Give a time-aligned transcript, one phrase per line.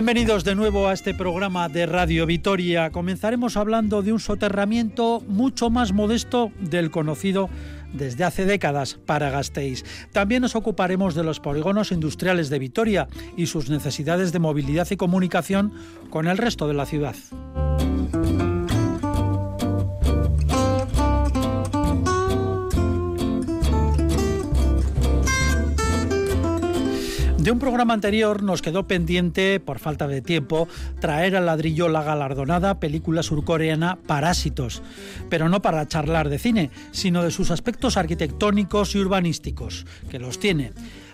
[0.00, 2.88] Bienvenidos de nuevo a este programa de Radio Vitoria.
[2.90, 7.50] Comenzaremos hablando de un soterramiento mucho más modesto del conocido
[7.92, 9.84] desde hace décadas para Gasteiz.
[10.10, 14.96] También nos ocuparemos de los polígonos industriales de Vitoria y sus necesidades de movilidad y
[14.96, 15.74] comunicación
[16.08, 17.14] con el resto de la ciudad.
[27.40, 30.68] De un programa anterior nos quedó pendiente, por falta de tiempo,
[31.00, 34.82] traer al ladrillo la galardonada película surcoreana Parásitos,
[35.30, 40.38] pero no para charlar de cine, sino de sus aspectos arquitectónicos y urbanísticos, que los
[40.38, 40.72] tiene.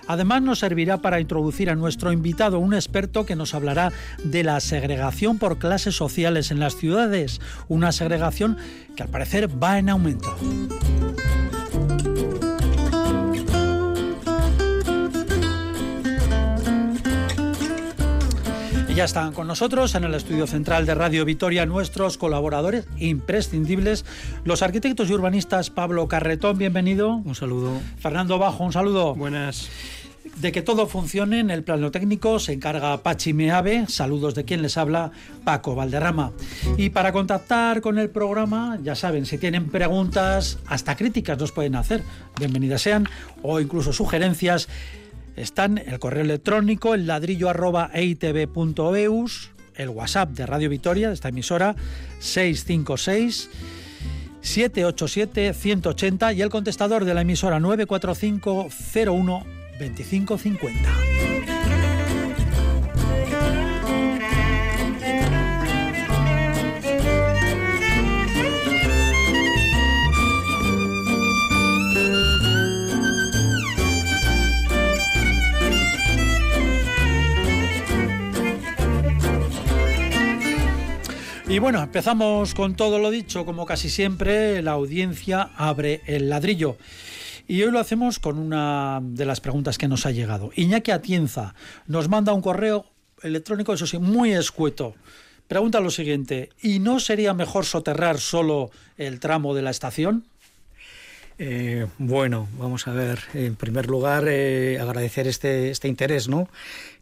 [0.09, 3.93] Además nos servirá para introducir a nuestro invitado un experto que nos hablará
[4.25, 8.57] de la segregación por clases sociales en las ciudades, una segregación
[8.97, 10.37] que al parecer va en aumento.
[18.97, 24.07] Ya están con nosotros en el estudio central de Radio Vitoria nuestros colaboradores imprescindibles,
[24.45, 27.11] los arquitectos y urbanistas Pablo Carretón, bienvenido.
[27.11, 27.79] Un saludo.
[27.99, 29.15] Fernando Bajo, un saludo.
[29.15, 29.69] Buenas.
[30.37, 34.63] De que todo funcione en el plano técnico se encarga Pachi Meave, saludos de quien
[34.63, 35.13] les habla,
[35.45, 36.33] Paco Valderrama.
[36.79, 41.77] Y para contactar con el programa, ya saben, si tienen preguntas, hasta críticas nos pueden
[41.77, 42.03] hacer,
[42.39, 43.07] bienvenidas sean,
[43.43, 44.69] o incluso sugerencias
[45.37, 51.29] están el correo electrónico, el ladrillo arroba eitv.eus, el WhatsApp de Radio Vitoria, de esta
[51.29, 51.77] emisora,
[52.19, 53.51] 656
[54.41, 59.47] 787 180 y el contestador de la emisora 945 01
[59.79, 61.56] 2550.
[81.49, 86.77] Y bueno, empezamos con todo lo dicho, como casi siempre, la audiencia abre el ladrillo.
[87.47, 90.51] Y hoy lo hacemos con una de las preguntas que nos ha llegado.
[90.57, 91.55] Iñaki Atienza
[91.87, 92.87] nos manda un correo
[93.23, 94.97] electrónico, eso sí, muy escueto.
[95.47, 100.27] Pregunta lo siguiente, ¿y no sería mejor soterrar solo el tramo de la estación?
[101.39, 103.21] Eh, bueno, vamos a ver.
[103.35, 106.49] En primer lugar, eh, agradecer este, este interés ¿no?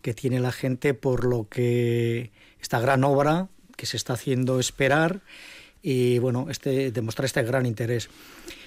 [0.02, 2.30] que tiene la gente por lo que
[2.60, 5.20] esta gran obra que se está haciendo esperar
[5.82, 8.08] y bueno, este, demostrar este gran interés.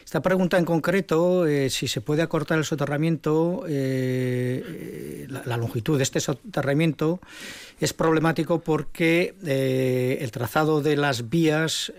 [0.07, 5.97] Esta pregunta en concreto, eh, si se puede acortar el soterramiento, eh, eh, la, longitud
[5.97, 7.19] de este soterramiento,
[7.81, 9.35] es problemático porque
[10.21, 11.91] el trazado de las vías,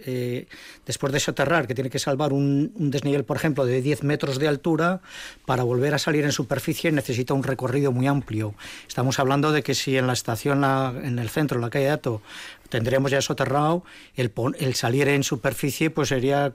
[0.86, 4.38] después de soterrar, que tiene que salvar un, un, desnivel, por ejemplo, de 10 metros
[4.38, 5.02] de altura,
[5.44, 8.54] para volver a salir en superficie necesita un recorrido muy amplio.
[8.88, 12.22] Estamos hablando de que si en la estación, en el centro, en la calle Dato,
[12.68, 13.84] tendríamos ya soterrado,
[14.16, 16.52] el, el salir en superficie pues sería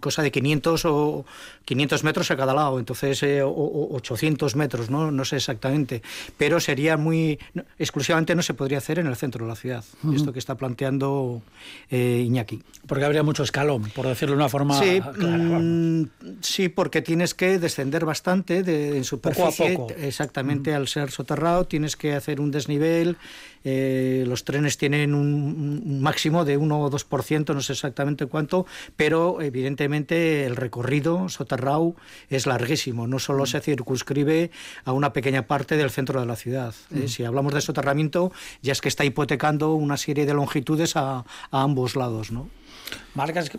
[0.00, 1.24] cosa de 500 o
[1.64, 5.10] 500 metros a cada lado, entonces eh, o, 800 metros, ¿no?
[5.10, 6.02] no sé exactamente,
[6.36, 7.38] pero sería muy,
[7.78, 9.84] exclusivamente no se podría hacer en el centro de la ciudad,
[10.14, 11.42] esto que está planteando
[11.90, 12.62] eh, Iñaki.
[12.86, 16.02] Porque habría mucho escalón, por decirlo de una forma sí, mm,
[16.40, 20.00] sí porque tienes que descender bastante de, en superficie, poco a poco.
[20.00, 23.16] exactamente al ser soterrado, tienes que hacer un desnivel,
[23.64, 28.66] eh, los trenes tienen un, máximo de 1 o 2%, no sé exactamente cuánto,
[28.96, 31.94] pero evidentemente el recorrido soterrado
[32.28, 34.50] es larguísimo, no solo se circunscribe
[34.84, 36.74] a una pequeña parte del centro de la ciudad.
[36.94, 41.18] Eh, si hablamos de soterramiento, ya es que está hipotecando una serie de longitudes a,
[41.18, 42.48] a ambos lados, ¿no?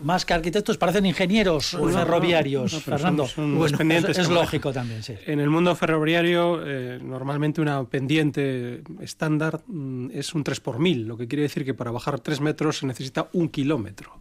[0.03, 3.25] Más que arquitectos parecen ingenieros ferroviarios, Fernando.
[3.25, 5.13] es, lógico también, sí.
[5.25, 11.07] En el mundo ferroviario, eh, normalmente una pendiente estándar mm, es un 3 por mil,
[11.07, 14.19] lo que quiere decir que para bajar 3 metros se necesita un kilómetro.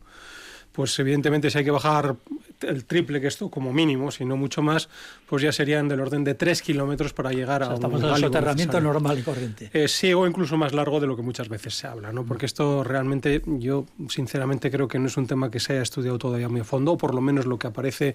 [0.73, 2.17] Pues evidentemente si hay que bajar
[2.63, 4.89] el triple que esto, como mínimo, si no mucho más,
[5.27, 8.21] pues ya serían del orden de 3 kilómetros para llegar a estamos un en el
[8.21, 9.71] soterramiento normal y corriente.
[9.73, 12.25] Eh, sí, o incluso más largo de lo que muchas veces se habla, ¿no?
[12.25, 16.19] Porque esto realmente, yo sinceramente creo que no es un tema que se haya estudiado
[16.19, 18.15] todavía muy a fondo, o por lo menos lo que aparece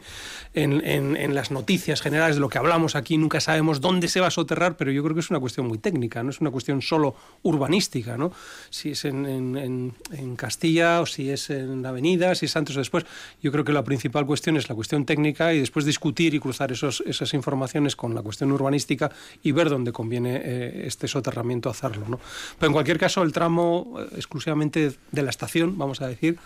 [0.54, 4.28] en, en, las noticias generales de lo que hablamos aquí, nunca sabemos dónde se va
[4.28, 6.82] a soterrar, pero yo creo que es una cuestión muy técnica, no es una cuestión
[6.82, 8.32] solo urbanística, ¿no?
[8.70, 12.80] Si es en, en Castilla o si es en la avenida, si es antes o
[12.80, 13.06] después,
[13.42, 14.35] yo creo que la principal cuestión
[14.70, 19.12] la cuestión técnica y después discutir y cruzar esos, esas informaciones con la cuestión urbanística
[19.44, 22.06] y ver dónde conviene eh, este soterramiento hacerlo.
[22.08, 22.20] ¿no?
[22.60, 26.38] Pero en cualquier caso, el tramo eh, exclusivamente de la estación, vamos a decir,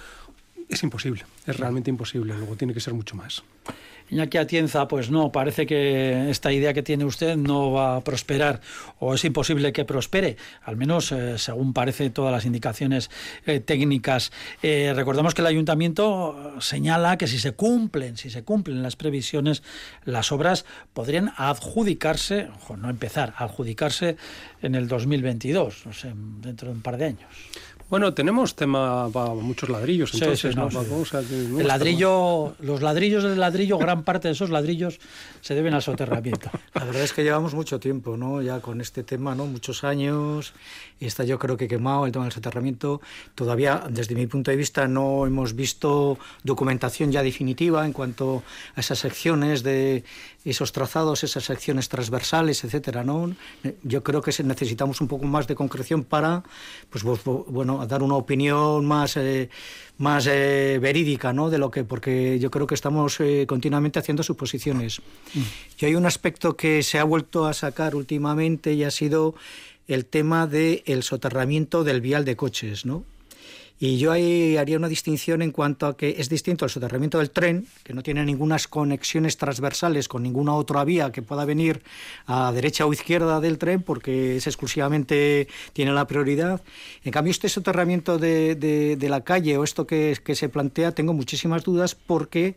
[0.70, 3.44] es imposible, es realmente imposible, luego tiene que ser mucho más.
[4.12, 8.60] Iñaki Atienza, pues no, parece que esta idea que tiene usted no va a prosperar
[8.98, 13.12] o es imposible que prospere, al menos eh, según parece todas las indicaciones
[13.46, 14.32] eh, técnicas.
[14.64, 19.62] Eh, recordemos que el ayuntamiento señala que si se cumplen, si se cumplen las previsiones,
[20.06, 24.18] las obras podrían adjudicarse, ojo, no empezar, adjudicarse
[24.62, 26.12] en el 2022, no sé,
[26.42, 27.30] dentro de un par de años.
[27.90, 30.70] Bueno, tenemos tema para muchos ladrillos, entonces, ¿no?
[31.60, 35.00] el ladrillo, los ladrillos del ladrillo, gran parte de esos ladrillos
[35.42, 36.52] se deben al soterramiento.
[36.76, 38.44] La verdad es que llevamos mucho tiempo, ¿no?
[38.44, 39.48] Ya con este tema, ¿no?
[39.48, 40.54] Muchos años,
[41.00, 43.02] y está yo creo que quemado el tema del soterramiento.
[43.34, 48.44] Todavía, desde mi punto de vista, no hemos visto documentación ya definitiva en cuanto
[48.76, 50.04] a esas secciones de
[50.46, 53.36] esos trazados, esas secciones transversales, etcétera, ¿no?
[53.84, 56.44] Yo creo que necesitamos un poco más de concreción para,
[56.90, 59.50] pues, bueno, dar una opinión más, eh,
[59.98, 61.50] más eh, verídica, ¿no?
[61.50, 65.02] De lo que, porque yo creo que estamos eh, continuamente haciendo suposiciones.
[65.80, 69.36] Y hay un aspecto que se ha vuelto a sacar últimamente y ha sido
[69.88, 73.04] el tema del soterramiento del vial de coches, ¿no?
[73.82, 77.32] Y yo ahí haría una distinción en cuanto a que es distinto el soterramiento del
[77.32, 81.82] tren, que no tiene ninguna conexiones transversales con ninguna otra vía que pueda venir
[82.26, 86.62] a derecha o izquierda del tren, porque es exclusivamente tiene la prioridad.
[87.06, 91.64] En cambio, este soterramiento de, de, la calle o esto que, se plantea, tengo muchísimas
[91.64, 92.56] dudas porque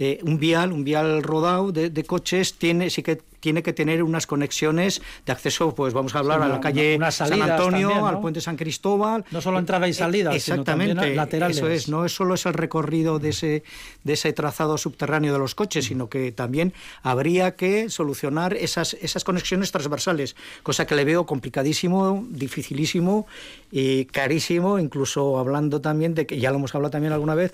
[0.00, 4.26] eh, un vial, un vial rodado de, coches tiene sí que tiene que tener unas
[4.26, 8.56] conexiones de acceso, pues vamos a hablar a la calle San Antonio, al puente San
[8.56, 9.22] Cristóbal.
[9.30, 11.58] No solo entrada y eh, salida, exactamente, sino laterales.
[11.58, 13.62] Eso es, no es solo es el recorrido de ese
[14.02, 19.24] de ese trazado subterráneo de los coches, sino que también habría que solucionar esas esas
[19.24, 23.26] conexiones transversales, cosa que le veo complicadísimo, dificilísimo
[23.70, 27.52] y carísimo, incluso hablando también de que ya lo hemos hablado también alguna vez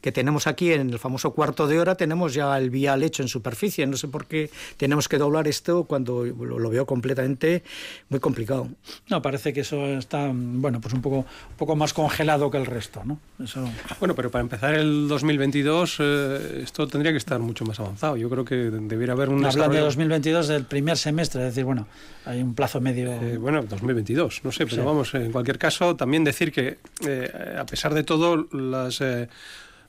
[0.00, 3.28] que tenemos aquí en el famoso cuarto de hora, tenemos ya el vial hecho en
[3.28, 3.86] superficie.
[3.86, 7.62] No sé por qué tenemos que doblar esto cuando lo, veo completamente
[8.08, 8.68] muy complicado.
[9.08, 12.66] No, parece que eso está, bueno, pues un poco, un poco más congelado que el
[12.66, 13.18] resto, ¿no?
[13.42, 13.68] Eso...
[14.00, 18.16] Bueno, pero para empezar el 2022 eh, esto tendría que estar mucho más avanzado.
[18.16, 19.44] Yo creo que debiera haber un...
[19.44, 21.86] Hablando de 2022 del primer semestre, es decir, bueno,
[22.24, 23.12] hay un plazo medio...
[23.12, 27.64] Eh, bueno, 2022, no sé, pero vamos, en cualquier caso, también decir que eh, a
[27.66, 29.00] pesar de todo, las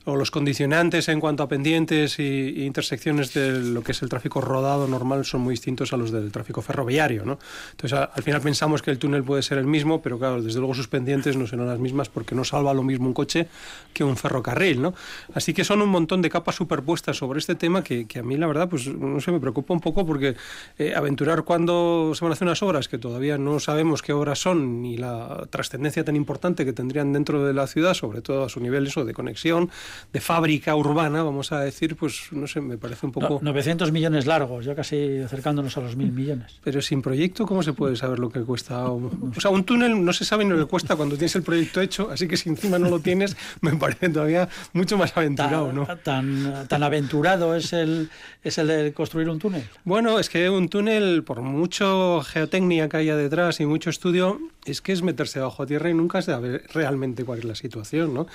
[0.08, 4.40] o los condicionantes en cuanto a pendientes y, intersecciones de lo que es el tráfico
[4.40, 7.26] rodado normal son muy distintos a los del tráfico ferroviario.
[7.26, 7.38] ¿no?
[7.72, 10.74] Entonces, al final pensamos que el túnel puede ser el mismo, pero claro, desde luego
[10.74, 13.48] sus pendientes no serán las mismas porque no salva lo mismo un coche
[13.92, 14.80] que un ferrocarril.
[14.80, 14.94] ¿no?
[15.34, 18.46] Así que son un montón de capas superpuestas sobre este tema que, a mí, la
[18.46, 20.36] verdad, pues no sé, me preocupa un poco porque
[20.78, 24.38] eh, aventurar cuándo se van a hacer unas obras que todavía no sabemos qué obras
[24.38, 28.48] son ni la trascendencia tan importante que tendrían dentro de la ciudad, sobre todo a
[28.48, 29.70] su nivel eso de conexión,
[30.12, 33.40] de fábrica urbana, vamos a decir, pues no sé, me parece un poco...
[33.42, 36.60] 900 millones largos, ya casi acercándonos a los mil millones.
[36.62, 38.90] Pero sin proyecto, ¿cómo se puede saber lo que cuesta?
[38.90, 41.80] O sea, un túnel no se sabe ni lo que cuesta cuando tienes el proyecto
[41.80, 45.86] hecho, así que si encima no lo tienes, me parece todavía mucho más aventurado, ¿no?
[45.98, 48.10] Tan, tan aventurado es el,
[48.42, 49.64] es el de construir un túnel.
[49.84, 54.80] Bueno, es que un túnel, por mucho geotecnia que haya detrás y mucho estudio, es
[54.80, 58.26] que es meterse bajo tierra y nunca se sabe realmente cuál es la situación, ¿no?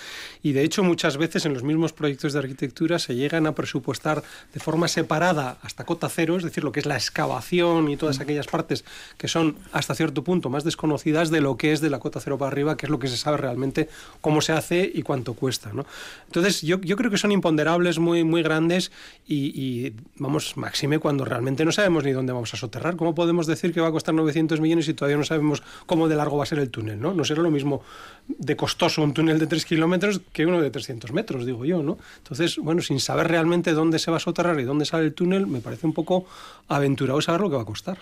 [0.41, 4.23] Y de hecho muchas veces en los mismos proyectos de arquitectura se llegan a presupuestar
[4.53, 8.19] de forma separada hasta cota cero, es decir, lo que es la excavación y todas
[8.19, 8.83] aquellas partes
[9.17, 12.37] que son hasta cierto punto más desconocidas de lo que es de la cota cero
[12.37, 13.89] para arriba, que es lo que se sabe realmente
[14.21, 15.85] cómo se hace y cuánto cuesta, ¿no?
[16.25, 18.91] Entonces yo, yo creo que son imponderables muy, muy grandes
[19.27, 22.95] y, y, vamos, máxime cuando realmente no sabemos ni dónde vamos a soterrar.
[22.95, 26.15] ¿Cómo podemos decir que va a costar 900 millones y todavía no sabemos cómo de
[26.15, 27.13] la largo va a ser el túnel, ¿no?
[27.13, 27.83] No será lo mismo
[28.27, 31.97] de costoso un túnel de 3 kilómetros que uno de 300 metros, digo yo, ¿no?
[32.17, 35.45] Entonces, bueno, sin saber realmente dónde se va a soterrar y dónde sale el túnel,
[35.45, 36.25] me parece un poco
[36.69, 37.97] aventurado saber lo que va a costar.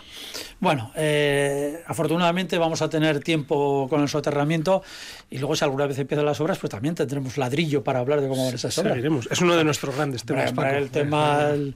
[0.60, 4.84] Bueno, eh, afortunadamente vamos a tener tiempo con el soterramiento
[5.30, 8.28] y luego si alguna vez empiezan las obras, pues también tendremos ladrillo para hablar de
[8.28, 8.98] cómo van esas obras.
[9.30, 10.54] Es uno de nuestros grandes temas.
[10.74, 11.74] el, tema, el,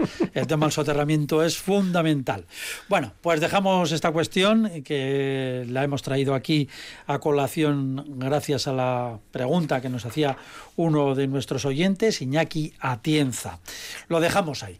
[0.48, 2.46] tema del soterramiento es fundamental.
[2.90, 6.70] Bueno, pues dejamos esta cuestión que la hemos traído aquí
[7.08, 8.35] a colación gracias
[8.68, 10.38] a la pregunta que nos hacía
[10.76, 13.60] uno de nuestros oyentes, Iñaki Atienza.
[14.08, 14.78] Lo dejamos ahí.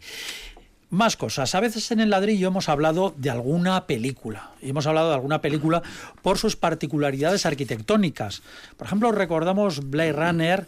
[0.90, 1.54] Más cosas.
[1.54, 4.50] A veces en el ladrillo hemos hablado de alguna película.
[4.62, 5.82] Y hemos hablado de alguna película
[6.22, 8.42] por sus particularidades arquitectónicas.
[8.76, 10.66] Por ejemplo, recordamos Blade Runner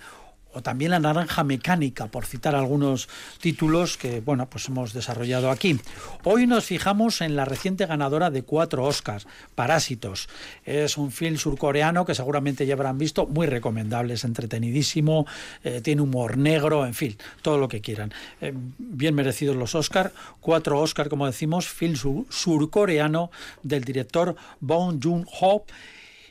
[0.53, 3.09] o también La Naranja Mecánica, por citar algunos
[3.41, 5.79] títulos que bueno, pues hemos desarrollado aquí.
[6.25, 10.29] Hoy nos fijamos en la reciente ganadora de cuatro Oscars, Parásitos.
[10.65, 15.27] Es un film surcoreano que seguramente ya habrán visto, muy recomendable, es entretenidísimo,
[15.65, 18.13] eh, tiene humor negro, en fin, todo lo que quieran.
[18.41, 21.95] Eh, bien merecidos los Oscars, cuatro Oscars, como decimos, film
[22.29, 23.31] surcoreano
[23.63, 25.65] del director Bong Joon-ho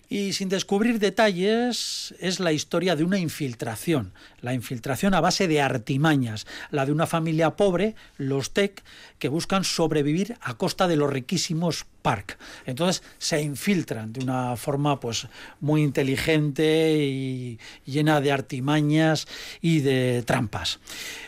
[0.10, 5.62] y sin descubrir detalles es la historia de una infiltración, la infiltración a base de
[5.62, 8.84] artimañas, la de una familia pobre, los Tech,
[9.20, 12.38] que buscan sobrevivir a costa de los riquísimos Park.
[12.66, 15.28] Entonces se infiltran de una forma pues
[15.60, 19.28] muy inteligente y llena de artimañas
[19.62, 20.80] y de trampas.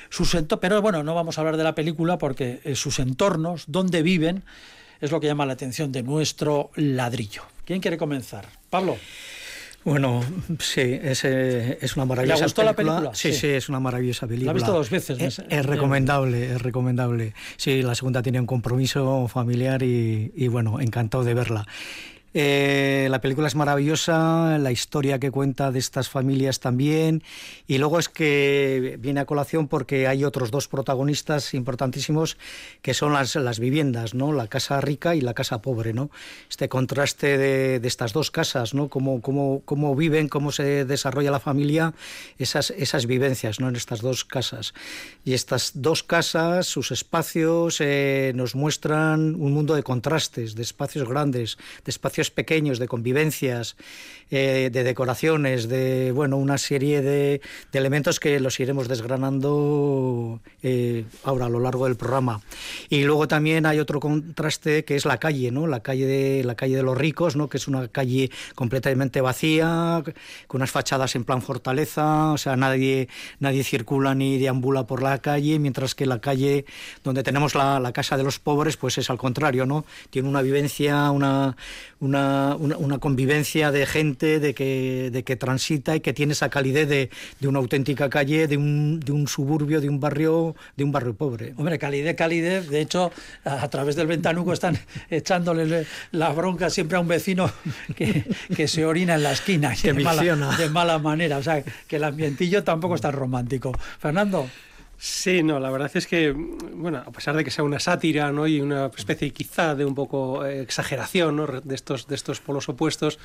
[0.10, 4.02] Sus pero bueno, no vamos a hablar de la película porque eh, sus entornos, donde
[4.02, 4.44] viven,
[5.02, 7.44] es lo que llama la atención de nuestro ladrillo.
[7.70, 8.48] ¿Quién quiere comenzar?
[8.72, 8.98] Pablo.
[9.84, 10.24] Bueno,
[10.58, 13.12] sí, es, es una maravillosa ¿Le gustó la película?
[13.14, 14.48] Sí, sí, es una maravillosa película.
[14.48, 15.40] La he visto dos veces.
[15.48, 17.36] Es, recomendable, es recomendable.
[17.58, 21.68] Sí, la segunda tiene un compromiso familiar y, y bueno, encantado de verla.
[22.34, 27.24] Eh, la película es maravillosa, la historia que cuenta de estas familias también,
[27.68, 32.38] y luego es que viene a colación porque hay otros dos protagonistas importantísimos
[32.82, 34.32] que son las, las viviendas, ¿no?
[34.32, 36.12] La casa rica y la casa pobre, ¿no?
[36.50, 38.90] Este contraste de, estas dos casas, ¿no?
[38.90, 41.94] Cómo, cómo, cómo, viven, cómo se desarrolla la familia,
[42.38, 43.70] esas, esas vivencias, ¿no?
[43.70, 44.74] En estas dos casas.
[45.26, 51.08] Y estas dos casas, sus espacios, eh, nos muestran un mundo de contrastes, de espacios
[51.08, 53.78] grandes, de espacios pequeños de convivencias,
[54.32, 57.42] eh, de decoraciones, de bueno, una serie de,
[57.74, 62.42] elementos que los iremos desgranando eh, ahora a lo largo del programa.
[62.90, 65.66] Y luego también hay otro contraste que es la calle, ¿no?
[65.66, 67.50] La calle de la calle de los ricos, ¿no?
[67.50, 70.04] Que es una calle completamente vacía,
[70.46, 73.08] con unas fachadas en plan fortaleza, o sea, nadie
[73.40, 76.66] nadie circula ni deambula por la calle, mientras que la calle
[77.04, 79.86] donde tenemos la, la casa de los pobres, pues es al contrario, ¿no?
[80.12, 81.56] Tiene una vivencia, una
[82.00, 86.88] una, una, convivencia de gente de que, de que transita y que tiene esa calidez
[86.90, 90.92] de, de una auténtica calle, de un, de un suburbio, de un barrio, de un
[90.92, 91.54] barrio pobre.
[91.58, 92.70] Hombre, calidez, calidez.
[92.70, 93.12] De hecho,
[93.46, 94.78] a, través del ventanuco están
[95.10, 97.50] echándole la bronca siempre a un vecino
[97.96, 98.26] que,
[98.56, 101.38] que se orina en la esquina que de, mala, de mala manera.
[101.38, 103.72] O sea, que el ambientillo tampoco es tan romántico.
[104.00, 104.48] Fernando.
[105.02, 108.48] Sí, no, la verdad es que, bueno, a pesar de que sea una sátira, ¿no?
[108.48, 111.48] Y una especie quizá de un poco eh, exageración, ¿no?
[111.48, 113.18] De estos, de estos polos opuestos,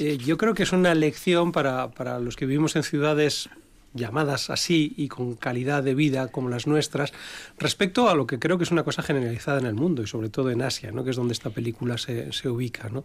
[0.00, 3.50] eh, yo creo que es una lección para, para los que vivimos en ciudades
[3.94, 7.12] llamadas así y con calidad de vida como las nuestras,
[7.58, 10.28] respecto a lo que creo que es una cosa generalizada en el mundo y sobre
[10.28, 11.04] todo en Asia, ¿no?
[11.04, 12.88] que es donde esta película se, se ubica.
[12.88, 13.04] ¿no?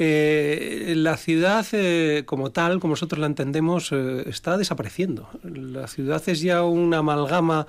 [0.00, 5.28] Eh, la ciudad eh, como tal, como nosotros la entendemos, eh, está desapareciendo.
[5.42, 7.66] La ciudad es ya una amalgama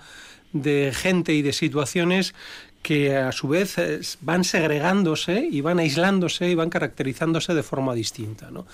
[0.53, 2.35] de gente y de situaciones
[2.81, 3.75] que a su vez
[4.21, 8.51] van segregándose y van aislándose y van caracterizándose de forma distinta.
[8.51, 8.65] ¿no?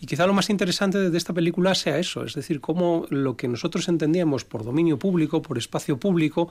[0.00, 3.48] Y quizá lo más interesante de esta película sea eso, es decir, cómo lo que
[3.48, 6.50] nosotros entendíamos por dominio público, por espacio público,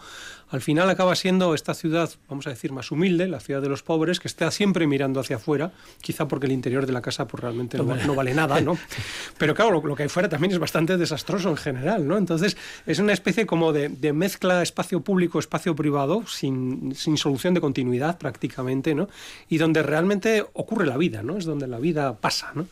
[0.50, 3.84] al final acaba siendo esta ciudad, vamos a decir, más humilde, la ciudad de los
[3.84, 7.42] pobres, que está siempre mirando hacia afuera, quizá porque el interior de la casa pues,
[7.42, 8.78] realmente no, vale nada, ¿no?
[9.38, 12.18] Pero claro, lo, que hay fuera también es bastante desastroso en general, ¿no?
[12.18, 17.54] Entonces es una especie como de, de mezcla espacio público, espacio privado, sin sin solución
[17.54, 19.08] de continuidad prácticamente, ¿no?
[19.50, 21.38] Y donde realmente ocurre la vida, ¿no?
[21.38, 22.68] Es donde la vida pasa, ¿no?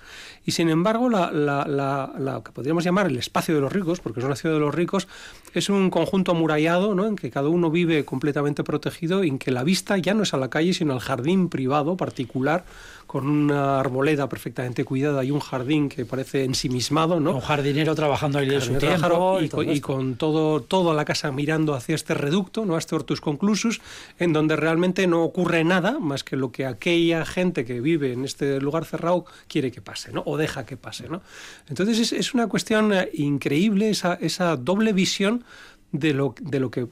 [0.46, 4.26] Y sin embargo, la, la, que podríamos llamar el espacio de los ricos, porque es
[4.26, 5.08] una ciudad de los ricos,
[5.54, 7.06] es un conjunto amurallado, ¿no?
[7.06, 10.34] En que cada uno vive completamente protegido y en que la vista ya no es
[10.34, 12.66] a la calle, sino al jardín privado, particular,
[13.12, 17.36] con una arboleda perfectamente cuidada y un jardín que parece ensimismado, ¿no?
[17.36, 21.94] Un jardinero trabajando ahí de su tiempo y, con, todo, toda la casa mirando hacia
[21.94, 22.76] este reducto, ¿no?
[22.76, 23.82] A este Hortus Conclusus,
[24.18, 28.24] en donde realmente no ocurre nada más que lo que aquella gente que vive en
[28.24, 30.24] este lugar cerrado quiere que pase, ¿no?
[30.26, 31.22] O deja que pase, ¿no?
[31.68, 35.44] Entonces es, es una cuestión eh, increíble esa, esa doble visión
[35.92, 36.88] de lo, de lo que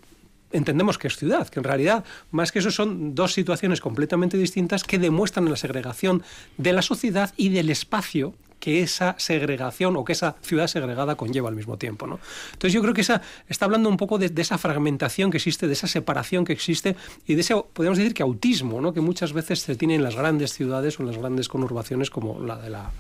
[0.52, 4.84] entendemos que es ciudad, que en realidad más que eso son dos situaciones completamente distintas
[4.84, 6.24] que demuestran la segregación
[6.58, 11.50] de la sociedad y del espacio que esa segregación o que esa ciudad segregada conlleva
[11.50, 12.08] al mismo tiempo.
[12.08, 12.20] ¿no?
[12.52, 15.74] Entonces yo creo que esa, está hablando un poco de, esa fragmentación que existe, de
[15.74, 18.94] esa separación que existe y de ese, podríamos decir que autismo, ¿no?
[18.94, 22.40] que muchas veces se tiene en las grandes ciudades o en las grandes conurbaciones como
[22.42, 22.92] la de la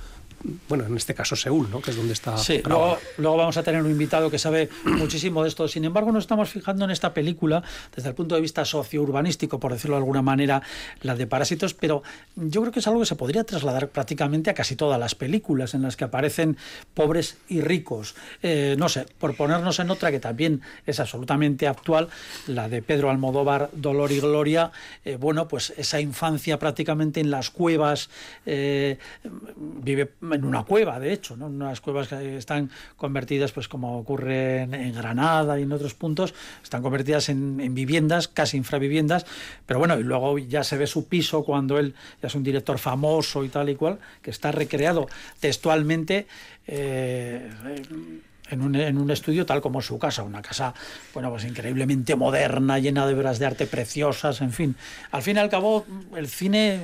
[0.68, 1.82] bueno, en este caso Seúl, ¿no?
[1.82, 2.38] que es donde está.
[2.38, 5.68] Sí, luego, luego, vamos a tener un invitado que sabe muchísimo de esto.
[5.68, 7.64] Sin embargo, nos estamos fijando en esta película
[7.96, 10.62] desde el punto de vista socio-urbanístico, por decirlo de alguna manera,
[11.02, 12.04] la de Parásitos, pero
[12.36, 15.74] yo creo que es algo que se podría trasladar prácticamente a casi todas las películas
[15.74, 16.58] en las que aparecen
[16.94, 18.16] pobres y ricos.
[18.42, 22.10] Eh, no sé, por ponernos en otra que también es absolutamente actual,
[22.48, 24.72] la de Pedro Almodóvar, Dolor y Gloria,
[25.06, 28.10] eh, bueno, pues esa infancia prácticamente en las cuevas,
[28.46, 28.98] eh,
[29.56, 31.48] vive en una cueva, de hecho, ¿no?
[31.48, 36.34] unas cuevas que están convertidas, pues como ocurre en, Granada y en otros puntos,
[36.64, 39.26] están convertidas en, viviendas, casi infraviviendas,
[39.66, 42.78] pero bueno, y luego ya se ve su piso cuando él ya es un director
[42.78, 45.08] famoso y tal y cual, que está recreado
[45.40, 46.28] textualmente.
[46.68, 47.50] Eh,
[48.52, 50.74] en un, en un, estudio tal como su casa, una casa,
[51.14, 54.76] bueno, pues increíblemente moderna, llena de obras de arte preciosas, en fin.
[55.12, 56.82] Al fin y al cabo, el cine,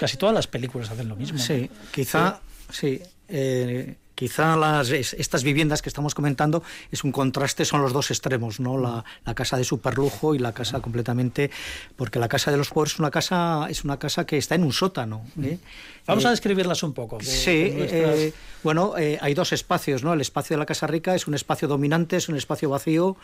[0.00, 1.38] casi todas las películas hacen lo mismo.
[1.38, 2.40] Sí, quizá
[2.72, 8.10] Sí, eh, quizá las, estas viviendas que estamos comentando es un contraste, son los dos
[8.10, 8.78] extremos, ¿no?
[8.78, 11.50] La, casa de superlujo y la casa completamente,
[11.96, 14.64] porque la casa de los pobres es una casa, es una casa que está en
[14.64, 15.24] un sótano.
[15.42, 15.58] ¿eh?
[16.06, 17.18] Vamos a eh, describirlas un poco.
[17.20, 18.32] sí,
[18.62, 20.12] bueno, hay dos espacios, ¿no?
[20.12, 23.16] El espacio de la casa rica es un espacio dominante, es un espacio vacío,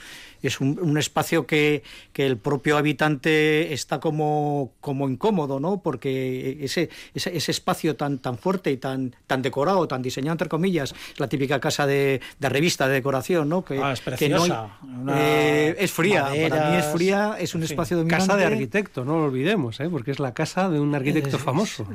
[0.42, 5.80] es un, espacio que, que, el propio habitante está como, como incómodo, ¿no?
[5.80, 10.48] Porque ese, ese, ese, espacio tan, tan fuerte y tan, tan decorado, tan diseñado, entre
[10.48, 13.64] comillas, la típica casa de, de revista de decoración, ¿no?
[13.64, 14.78] Que, ah, es preciosa.
[15.10, 18.26] Eh, es fría, para mí es fría, es un espacio dominante.
[18.26, 19.88] Casa de arquitecto, no lo olvidemos, ¿eh?
[19.88, 21.86] porque es la casa de un arquitecto famoso.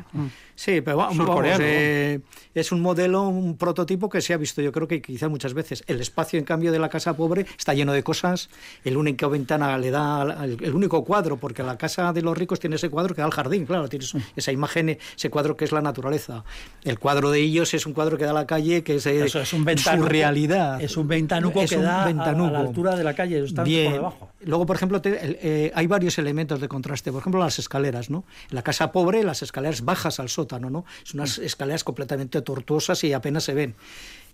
[0.55, 2.19] Sí, pero vamos, eh,
[2.53, 5.83] es un modelo, un prototipo que se ha visto, yo creo que quizá muchas veces.
[5.87, 8.49] El espacio, en cambio, de la casa pobre está lleno de cosas.
[8.83, 12.75] El único ventana le da el, único cuadro, porque la casa de los ricos tiene
[12.75, 15.81] ese cuadro que da al jardín, claro, tienes esa imagen, ese cuadro que es la
[15.81, 16.43] naturaleza.
[16.83, 19.25] El cuadro de ellos es un cuadro que da a la calle, que es, eh,
[19.25, 20.81] Eso, es un ventanuco, su realidad.
[20.81, 23.85] Es un ventanuco que da A, la altura de la calle, está Bien.
[23.85, 24.29] por debajo.
[24.45, 27.11] Luego, por ejemplo, eh, hay varios elementos de contraste.
[27.11, 28.25] Por ejemplo, las escaleras, ¿no?
[28.49, 30.85] En la casa pobre, las escaleras bajas al sótano, ¿no?
[31.03, 33.75] Son unas escaleras completamente tortuosas y apenas se ven.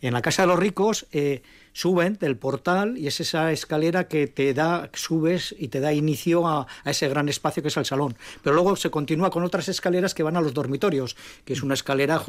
[0.01, 1.41] En la casa de los ricos eh,
[1.73, 6.47] suben del portal y es esa escalera que te da, subes y te da inicio
[6.47, 8.15] a, ese gran espacio que es el salón.
[8.43, 11.73] Pero luego se continúa con otras escaleras que van a los dormitorios, que es una
[11.73, 12.21] escalera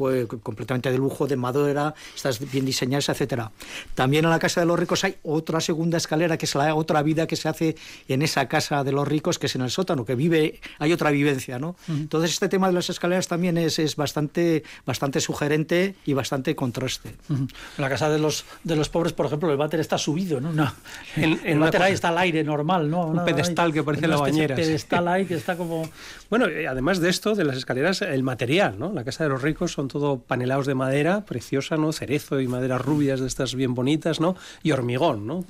[0.43, 3.51] completamente de lujo, de madera, estás bien diseñadas, etcétera.
[3.95, 7.01] También en la casa de los ricos hay otra segunda escalera, que es la otra
[7.03, 7.75] vida que se hace
[8.07, 11.11] en esa casa de los ricos, que es en el sótano, que vive, hay otra
[11.11, 11.75] vivencia, ¿no?
[11.87, 17.15] Entonces este tema de las escaleras también es, es bastante, bastante sugerente y bastante contraste.
[17.29, 20.51] En la casa de los, de los pobres, por ejemplo, el váter está subido, ¿no?
[21.15, 23.07] en, el váter ahí está el aire normal, ¿no?
[23.07, 24.55] Un pedestal que parece la bañera.
[24.55, 25.89] Un pedestal ahí que está como...
[26.31, 28.93] Bueno, además de esto, de las escaleras, el material, ¿no?
[28.93, 31.91] La casa de los ricos son todo panelados de madera, preciosa, ¿no?
[31.91, 34.37] Cerezo y maderas rubias de estas bien bonitas, ¿no?
[34.63, 35.43] Y hormigón, ¿no?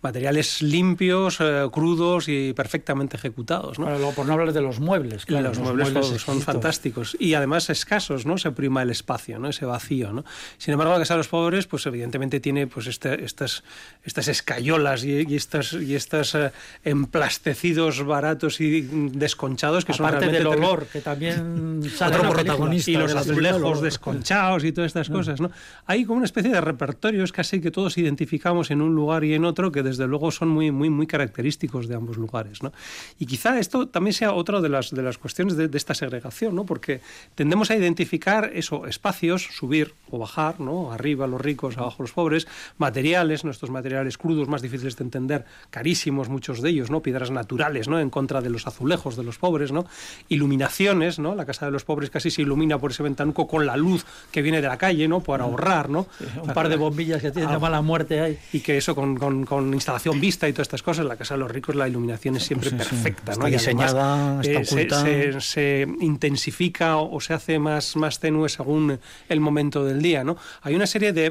[0.00, 3.90] Materiales limpios, eh, crudos y perfectamente ejecutados, ¿no?
[3.90, 5.50] luego, por no hablar de los muebles, claro.
[5.50, 5.90] Los, muebles,
[6.22, 7.14] son, fantásticos.
[7.20, 8.38] Y además escasos, ¿no?
[8.38, 9.50] Se prima el espacio, ¿no?
[9.50, 10.24] Ese vacío, ¿no?
[10.56, 13.64] Sin embargo, la casa de los pobres, pues evidentemente tiene pues este estas,
[14.02, 16.52] estas escayolas y, estas, y estas eh,
[16.84, 18.80] emplastecidos baratos y
[19.12, 24.64] desconchados que son realmente del olor que también sale otro protagonista y los azulejos desconchados
[24.64, 25.12] y todas estas mm.
[25.12, 25.50] cosas ¿no?
[25.86, 29.44] hay como una especie de repertorios casi que todos identificamos en un lugar y en
[29.44, 32.72] otro que desde luego son muy muy muy característicos de ambos lugares ¿no?
[33.18, 36.54] y quizá esto también sea otra de las de las cuestiones de, de esta segregación
[36.54, 36.64] ¿no?
[36.64, 37.00] porque
[37.34, 42.46] tendemos a identificar eso espacios subir o bajar no arriba los ricos, abajo los pobres,
[42.78, 47.00] materiales, nuestros materiales crudos más difíciles de entender, carísimos muchos de ellos, ¿no?
[47.00, 47.98] Piedras naturales, ¿no?
[48.00, 49.86] En contra de los azulejos de los pobres, ¿no?
[50.28, 51.34] Iluminaciones, ¿no?
[51.34, 54.42] La casa de los pobres casi se ilumina por ese ventanuco con la luz que
[54.42, 55.20] viene de la calle, ¿no?
[55.20, 56.06] Para ahorrar, ¿no?
[56.42, 58.38] un par de bombillas que tienen mala muerte ahí.
[58.52, 61.50] Y que eso con, con, instalación vista y todas estas cosas, la casa de los
[61.50, 63.46] ricos la iluminación es siempre perfecta, ¿no?
[63.46, 70.02] diseñada, está eh, Se, intensifica o, se hace más, más tenue según el momento del
[70.02, 70.36] día, ¿no?
[70.62, 71.26] Hay una serie de,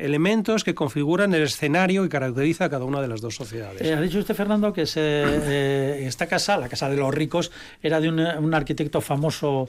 [0.00, 3.82] elementos que configuran el escenario y caracteriza a cada una de las dos sociedades.
[3.82, 7.50] Eh, ha dicho usted, Fernando, que se, eh, esta casa, la casa de los ricos,
[7.82, 9.68] era de un, arquitecto famoso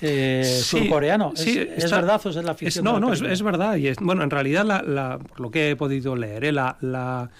[0.00, 1.32] eh, surcoreano.
[1.36, 2.84] ¿Es, ¿Es, verdad o es la ficción?
[2.84, 3.76] no, no, es, verdad.
[3.76, 7.30] Y bueno, en realidad, la, por lo que he podido leer, la, la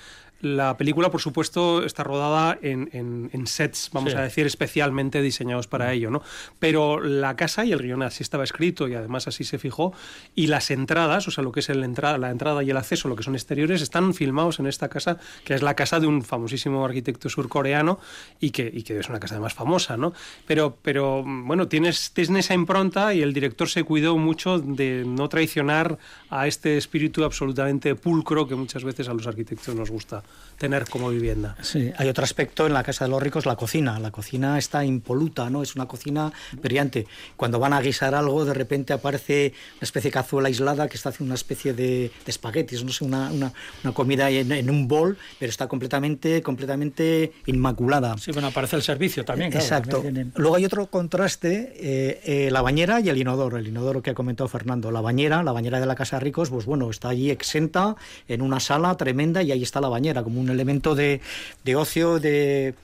[0.42, 6.10] la película, por supuesto, está rodada en, sets, vamos a decir, especialmente diseñados para ello,
[6.10, 6.20] ¿no?
[6.58, 9.94] Pero la casa y el guion así estaba escrito y además así se fijó,
[10.34, 13.08] y las entradas, o sea, lo que es el entrada, la entrada y el acceso,
[13.08, 16.22] lo que son exteriores, están filmados en esta casa, que es la casa de un
[16.22, 18.00] famosísimo arquitecto surcoreano
[18.40, 20.12] y que, y que es una casa más famosa, ¿no?
[20.46, 25.28] Pero, pero bueno, tienes, tienes esa impronta y el director se cuidó mucho de no
[25.28, 25.98] traicionar
[26.30, 30.24] a este espíritu absolutamente pulcro que muchas veces a los arquitectos nos gusta
[30.62, 31.56] tener como vivienda.
[31.60, 33.98] Sí, hay otro aspecto en la casa de los ricos, la cocina.
[33.98, 35.60] La cocina está impoluta, ¿no?
[35.60, 37.08] Es una cocina brillante.
[37.36, 41.08] Cuando van a guisar algo, de repente aparece una especie de cazuela aislada que está
[41.08, 43.52] haciendo una especie de, espaguetis, no sé, una, una,
[43.92, 48.16] comida en, un bol, pero está completamente, completamente inmaculada.
[48.18, 49.52] Sí, bueno, aparece el servicio también.
[49.52, 50.04] Exacto.
[50.36, 53.58] Luego hay otro contraste, eh, eh, la bañera y el inodoro.
[53.58, 54.92] El inodoro que ha comentado Fernando.
[54.92, 57.96] La bañera, la bañera de la casa de ricos, pues bueno, está allí exenta
[58.28, 61.20] en una sala tremenda y ahí está la bañera, como un elemento de,
[61.64, 62.74] de ocio, de,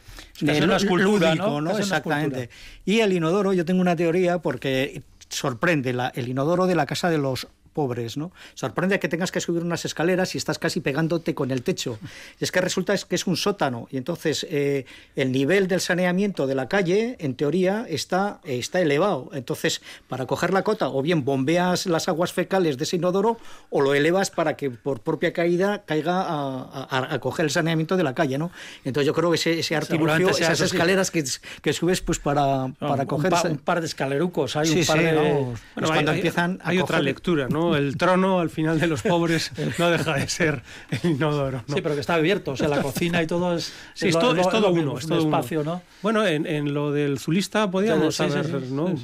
[0.40, 1.76] de una escultura, ¿no?
[1.78, 2.50] Exactamente.
[2.84, 7.10] Y el inodoro, yo tengo una teoría porque sorprende la, el inodoro de la casa
[7.10, 7.48] de los
[7.78, 8.32] pobres, ¿no?
[8.54, 11.96] Sorprende que tengas que subir unas escaleras y estás casi pegándote con el techo.
[12.40, 16.48] Y es que resulta que es un sótano y entonces eh, el nivel del saneamiento
[16.48, 19.30] de la calle, en teoría, está, está elevado.
[19.32, 23.38] Entonces, para coger la cota, o bien bombeas las aguas fecales de ese inodoro
[23.70, 28.12] o lo elevas para que por propia caída caiga a, coger el saneamiento de la
[28.12, 28.50] calle, ¿no?
[28.84, 31.22] Entonces yo creo que ese, ese artilugio, esas escaleras que,
[31.62, 33.32] que, subes pues para, para coger...
[33.44, 35.46] Un, par de escalerucos, hay un par de...
[35.86, 37.67] cuando empiezan hay otra lectura, ¿no?
[37.76, 41.62] El trono al final de los pobres no deja de ser el inodoro.
[41.66, 44.30] Sí, pero que está abierto, o sea, la cocina y todo es, sí, es, todo,
[44.70, 45.82] uno, es todo espacio, ¿no?
[46.02, 48.46] Bueno, en, lo del Zulista podíamos haber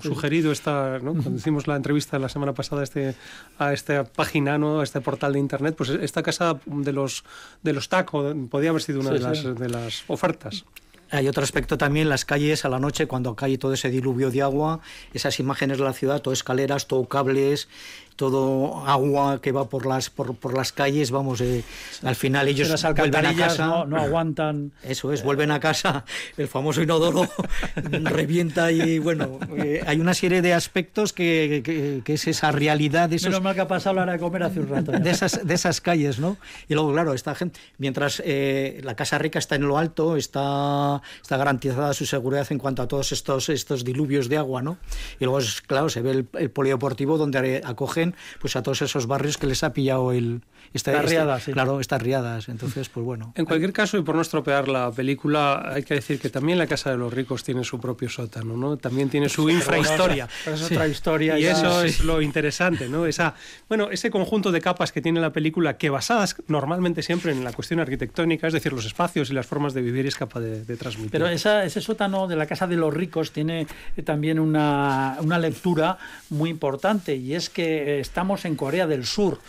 [0.03, 3.15] sugerido esta, cuando hicimos la entrevista la semana pasada a, este,
[3.59, 4.81] a esta página, ¿no?
[4.81, 7.25] a este portal de internet, pues esta casa de los
[7.63, 10.65] de los tacos podía haber sido una de, las, de las ofertas.
[11.11, 14.43] Hay otro aspecto también, las calles a la noche, cuando cae todo ese diluvio de
[14.43, 14.81] agua,
[15.13, 17.69] esas imágenes de la ciudad, todo escaleras, todo cables,
[18.17, 21.65] todo agua que va por las por, por las calles, vamos, eh,
[22.03, 24.73] al final ellos las vuelven a casa, no, aguantan.
[24.83, 26.05] Eso es, vuelven a casa,
[26.37, 27.29] el famoso inodoro
[27.75, 33.17] revienta y bueno, eh, hay una serie de aspectos que, que, es esa realidad de
[33.17, 34.93] esos, Menos mal que ha pasado la hora de comer hace un rato.
[34.93, 36.37] De esas, de esas calles, ¿no?
[36.69, 41.03] Y luego, claro, esta gente, mientras eh, la Casa Rica está en lo alto, está,
[41.21, 44.79] está garantizada su seguridad en cuanto a todos estos, estos diluvios de agua, ¿no?
[45.21, 49.39] Y luego, claro, se ve el, el polideportivo donde acoge pues a todos esos barrios
[49.39, 52.49] que les ha pillado el esta, estas este, riadas, claro, estas riadas.
[52.49, 53.33] Entonces, pues bueno.
[53.37, 56.67] En cualquier caso, y por no estropear la película, hay que decir que también la
[56.67, 58.77] casa de los ricos tiene su propio sótano, ¿no?
[58.77, 60.29] También tiene su infrahistoria.
[60.47, 61.39] es otra historia.
[61.39, 63.07] Y eso es lo interesante, ¿no?
[63.07, 63.35] Esa,
[63.69, 67.53] bueno, ese conjunto de capas que tiene la película, que basadas normalmente siempre en la
[67.53, 70.77] cuestión arquitectónica, es decir, los espacios y las formas de vivir, es capaz de,
[71.11, 73.67] Pero esa, ese sótano de la casa de los ricos tiene
[74.05, 75.99] también una, una lectura
[76.31, 79.41] muy importante y es que estamos en Corea del Sur.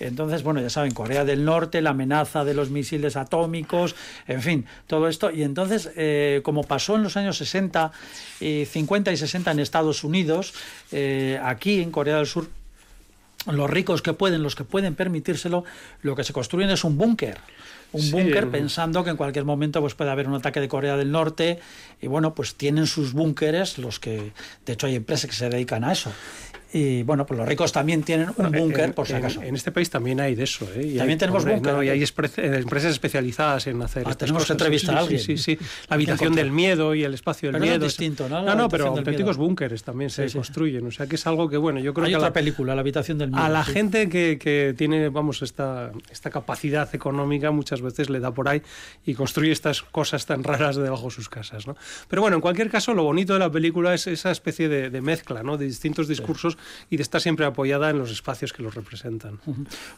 [0.00, 3.94] Entonces, bueno, ya saben, Corea del Norte, la amenaza de los misiles atómicos,
[4.26, 5.30] en fin, todo esto.
[5.30, 7.92] Y entonces, eh, como pasó en los años 60,
[8.40, 10.54] y 50 y 60 en Estados Unidos,
[10.90, 12.48] eh, aquí en Corea del Sur,
[13.46, 15.64] los ricos que pueden, los que pueden permitírselo,
[16.02, 17.38] lo que se construyen es un búnker
[17.92, 21.10] un búnker pensando que en cualquier momento pues puede haber un ataque de Corea del
[21.10, 21.58] Norte
[22.00, 24.32] y bueno pues tienen sus búnkeres los que
[24.66, 26.12] de hecho hay empresas que se dedican a eso
[26.72, 29.42] y bueno, pues los ricos también tienen un búnker, por si acaso.
[29.42, 30.68] En, este país también hay de eso.
[30.76, 30.94] ¿eh?
[30.96, 31.82] también tenemos búnker.
[31.82, 32.06] y hay eh,
[32.36, 34.04] empresas especializadas en hacer.
[34.06, 35.20] Ah, tenemos que entrevistar a alguien.
[35.20, 37.74] Sí, sí, La habitación del miedo y el espacio del miedo.
[37.74, 38.42] es distinto, ¿no?
[38.42, 40.86] no, no, pero auténticos búnkeres también se construyen.
[40.86, 42.16] O sea que es algo que, bueno, yo creo hay que.
[42.16, 43.42] otra la, película, La habitación del miedo.
[43.42, 48.32] A la gente que, que, tiene, vamos, esta, esta capacidad económica muchas veces le da
[48.32, 48.62] por ahí
[49.04, 51.76] y construye estas cosas tan raras debajo de sus casas, ¿no?
[52.08, 55.00] Pero bueno, en cualquier caso, lo bonito de la película es esa especie de, de
[55.00, 55.56] mezcla, ¿no?
[55.56, 56.56] De distintos discursos
[56.88, 59.38] y de estar siempre apoyada en los espacios que los representan.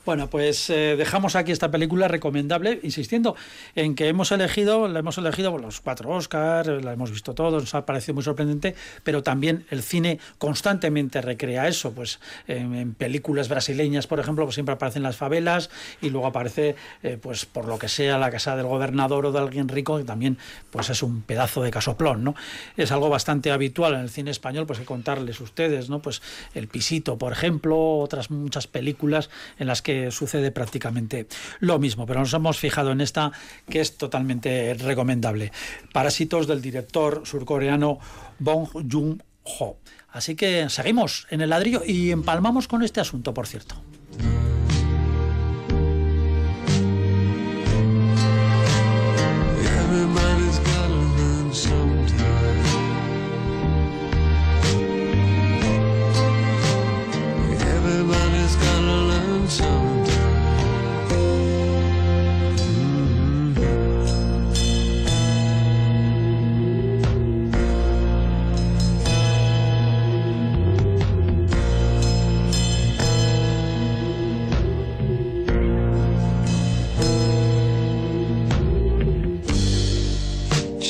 [0.05, 3.37] Bueno, pues eh, dejamos aquí esta película recomendable, insistiendo
[3.75, 7.75] en que hemos elegido, la hemos elegido los cuatro Oscars, la hemos visto todos, nos
[7.75, 14.07] ha parecido muy sorprendente, pero también el cine constantemente recrea eso, pues en, películas brasileñas,
[14.07, 15.70] por ejemplo, pues siempre aparecen las favelas
[16.01, 19.38] y luego aparece, eh, pues por lo que sea, la casa del gobernador o de
[19.38, 20.38] alguien rico, que también
[20.70, 22.35] pues es un pedazo de casoplón, ¿no?
[22.77, 26.01] Es algo bastante habitual en el cine español, pues que contarles ustedes, ¿no?
[26.01, 26.22] Pues
[26.55, 31.27] El Pisito, por ejemplo, otras muchas películas en las que sucede prácticamente
[31.61, 33.33] lo mismo, pero nos hemos fijado en esta
[33.69, 35.53] que es totalmente recomendable.
[35.93, 37.99] Parásitos del director surcoreano
[38.38, 39.77] Bong Joon-ho.
[40.09, 43.77] Así que seguimos en el ladrillo y empalmamos con este asunto, por cierto.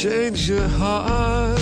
[0.04, 1.62] Your heart.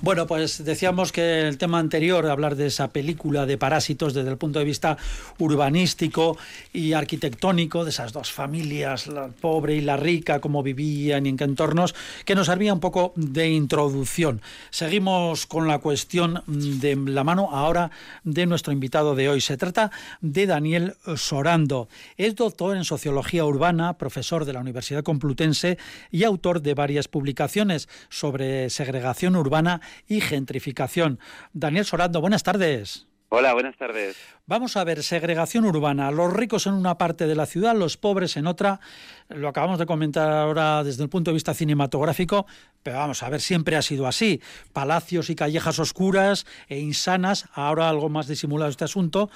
[0.00, 4.38] Bueno, pues decíamos que el tema anterior, hablar de esa película de parásitos desde el
[4.38, 4.96] punto de vista
[5.38, 6.38] urbanístico
[6.72, 11.36] y arquitectónico, de esas dos familias, la pobre y la rica, cómo vivían y en
[11.36, 14.40] qué entornos, que nos servía un poco de introducción.
[14.70, 17.90] Seguimos con la cuestión de la mano ahora
[18.22, 19.40] de nuestro invitado de hoy.
[19.40, 21.88] Se trata de Daniel Sorando.
[22.16, 25.76] Es doctor en sociología urbana, profesor de la Universidad Complutense
[26.12, 31.18] y autor de varias publicaciones sobre segregación urbana y gentrificación.
[31.52, 33.08] Daniel Sorando, buenas tardes.
[33.30, 34.16] Hola, buenas tardes.
[34.46, 38.38] Vamos a ver, segregación urbana, los ricos en una parte de la ciudad, los pobres
[38.38, 38.80] en otra.
[39.28, 42.46] Lo acabamos de comentar ahora desde el punto de vista cinematográfico,
[42.82, 44.40] pero vamos a ver, siempre ha sido así.
[44.72, 49.28] Palacios y callejas oscuras e insanas, ahora algo más disimulado este asunto.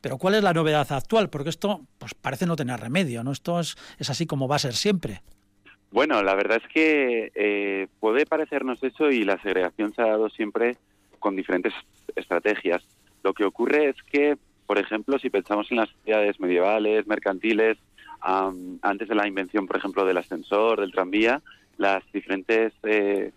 [0.00, 1.28] Pero ¿cuál es la novedad actual?
[1.28, 3.32] Porque esto pues parece no tener remedio, ¿no?
[3.32, 5.22] Esto es, es así como va a ser siempre.
[5.92, 10.30] Bueno, la verdad es que eh, puede parecernos eso y la segregación se ha dado
[10.30, 10.76] siempre
[11.18, 11.74] con diferentes
[12.14, 12.82] estrategias.
[13.24, 17.76] Lo que ocurre es que, por ejemplo, si pensamos en las ciudades medievales, mercantiles,
[18.20, 21.42] am, antes de la invención, por ejemplo, del ascensor, del tranvía,
[21.76, 23.32] las diferentes eh,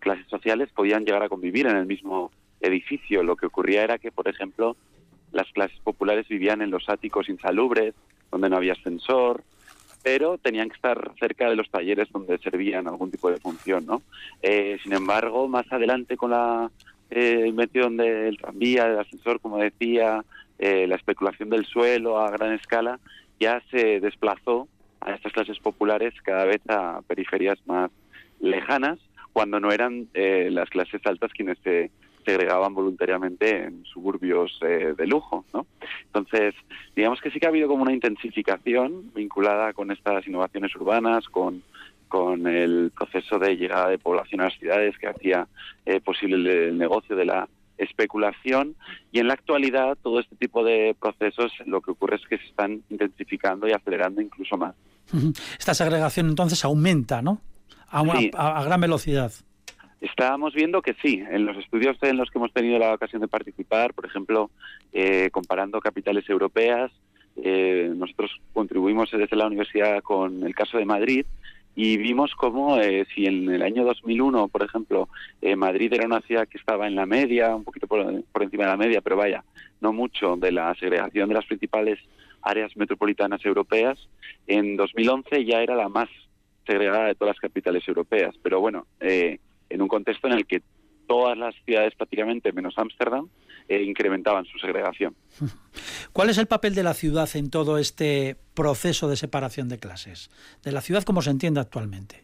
[0.00, 3.22] clases sociales podían llegar a convivir en el mismo edificio.
[3.22, 4.76] Lo que ocurría era que, por ejemplo,
[5.32, 7.94] las clases populares vivían en los áticos insalubres,
[8.30, 9.42] donde no había ascensor,
[10.04, 14.02] pero tenían que estar cerca de los talleres donde servían algún tipo de función, ¿no?
[14.42, 16.70] Eh, sin embargo, más adelante con la
[17.10, 20.22] eh, invención del tranvía, del ascensor, como decía,
[20.58, 23.00] eh, la especulación del suelo a gran escala,
[23.40, 24.68] ya se desplazó
[25.00, 27.90] a estas clases populares cada vez a periferias más
[28.40, 28.98] lejanas,
[29.32, 31.90] cuando no eran eh, las clases altas quienes se
[32.24, 35.66] segregaban voluntariamente en suburbios eh, de lujo, ¿no?
[36.06, 36.54] Entonces,
[36.94, 41.62] digamos que sí que ha habido como una intensificación vinculada con estas innovaciones urbanas, con,
[42.08, 45.46] con el proceso de llegada de población a las ciudades que hacía
[45.86, 48.76] eh, posible el negocio de la especulación
[49.10, 52.44] y en la actualidad todo este tipo de procesos lo que ocurre es que se
[52.44, 54.74] están intensificando y acelerando incluso más.
[55.58, 57.40] Esta segregación entonces aumenta, ¿no?
[57.88, 59.32] A, gran velocidad.
[60.04, 63.28] Estábamos viendo que sí, en los estudios en los que hemos tenido la ocasión de
[63.28, 64.50] participar, por ejemplo,
[64.92, 66.92] eh, comparando capitales europeas,
[67.42, 71.24] eh, nosotros contribuimos desde la universidad con el caso de Madrid
[71.74, 75.08] y vimos cómo eh, si en el año 2001, por ejemplo,
[75.56, 78.70] Madrid era una ciudad que estaba en la media, un poquito por, por, encima de
[78.70, 79.42] la media, pero vaya,
[79.80, 81.98] no mucho de la segregación de las principales
[82.42, 83.98] áreas metropolitanas europeas,
[84.46, 86.10] en 2011 ya era la más
[86.66, 88.34] segregada de todas las capitales europeas.
[88.42, 89.38] Pero bueno, eh,
[89.74, 90.62] en un contexto en el que
[91.06, 93.28] todas las ciudades prácticamente, menos Ámsterdam,
[93.68, 95.14] eh, incrementaban su segregación.
[96.12, 100.30] ¿Cuál es el papel de la ciudad en todo este proceso de separación de clases?
[100.62, 102.22] De la ciudad como se entiende actualmente.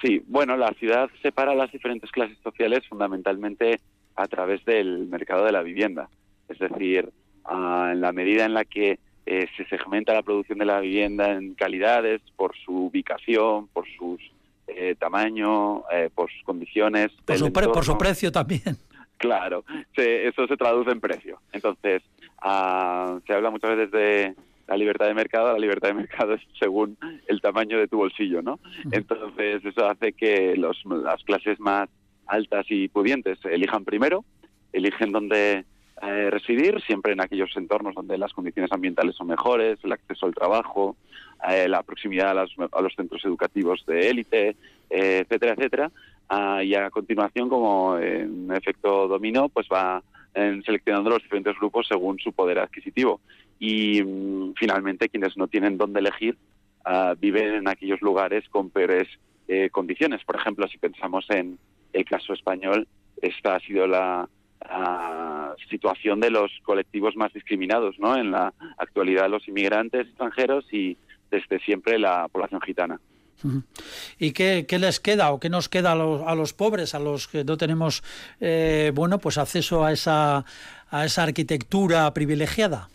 [0.00, 3.80] Sí, bueno, la ciudad separa las diferentes clases sociales fundamentalmente
[4.16, 6.08] a través del mercado de la vivienda.
[6.48, 7.10] Es decir,
[7.50, 11.54] en la medida en la que eh, se segmenta la producción de la vivienda en
[11.54, 14.18] calidades por su ubicación, por su
[14.66, 17.10] eh, tamaño, eh, por sus condiciones.
[17.24, 18.62] Por su, por su, precio también.
[19.18, 21.38] Claro, eso se traduce en precio.
[21.52, 22.02] Entonces,
[22.40, 24.34] ah, se habla muchas veces de
[24.66, 25.52] la libertad de mercado.
[25.52, 26.98] La libertad de mercado es según
[27.28, 28.58] el tamaño de tu bolsillo, ¿no?
[28.90, 31.88] Entonces, eso hace que los, las clases más
[32.26, 34.24] altas y pudientes elijan primero,
[34.72, 35.66] eligen dónde
[36.04, 40.34] eh, residir, siempre en aquellos entornos donde las condiciones ambientales son mejores, el acceso al
[40.34, 40.96] trabajo,
[41.48, 44.56] eh, la proximidad a, los centros educativos de élite,
[44.90, 45.92] eh, etcétera, etcétera.
[46.28, 50.02] Ah, y a continuación, como en efecto dominó, pues va
[50.34, 53.20] seleccionando los diferentes grupos según su poder adquisitivo.
[53.60, 56.36] Y mm, finalmente, quienes no tienen dónde elegir,
[56.84, 59.06] ah, viven en aquellos lugares con peores
[59.70, 60.24] condiciones.
[60.24, 61.58] Por ejemplo, si pensamos en
[61.92, 62.88] el caso español,
[63.20, 64.26] esta ha sido la,
[65.68, 68.16] situación de los colectivos más discriminados, ¿no?
[68.16, 70.96] En la actualidad los inmigrantes extranjeros y
[71.30, 73.00] desde siempre la población gitana.
[74.18, 77.26] ¿Y qué, les queda o qué nos queda a los, a los pobres, a los
[77.26, 78.02] que no tenemos
[78.40, 80.44] eh, bueno pues acceso a esa,
[80.90, 82.88] a esa arquitectura privilegiada?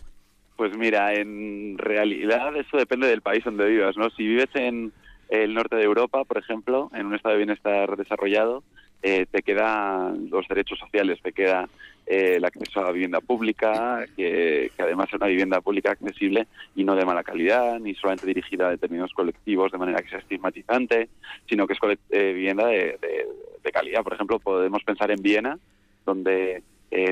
[0.56, 4.10] Pues mira, en realidad eso depende del país donde vivas, ¿no?
[4.12, 4.92] Si vives en
[5.30, 8.64] el norte de Europa, por ejemplo, en un estado de bienestar desarrollado,
[9.02, 11.70] eh, te quedan los derechos sociales, te queda
[12.06, 16.84] eh, el acceso a la vivienda pública, que, además es una vivienda pública accesible y
[16.84, 21.10] no de mala calidad, ni solamente dirigida a determinados colectivos de manera que sea estigmatizante,
[21.48, 21.80] sino que es
[22.10, 22.98] eh, vivienda de,
[23.72, 24.02] calidad.
[24.02, 25.60] Por ejemplo, podemos pensar en Viena,
[26.06, 26.64] donde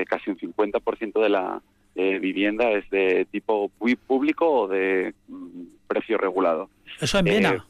[0.08, 1.60] casi un 50% de la
[1.94, 3.70] vivienda es de tipo
[4.06, 6.70] público o de mm, precio regulado.
[6.98, 7.66] ¿Eso en Viena?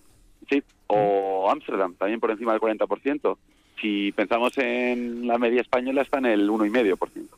[0.49, 3.37] sí, o Ámsterdam, también por encima del 40%
[3.81, 7.29] si pensamos en la media española está en el 1,5%.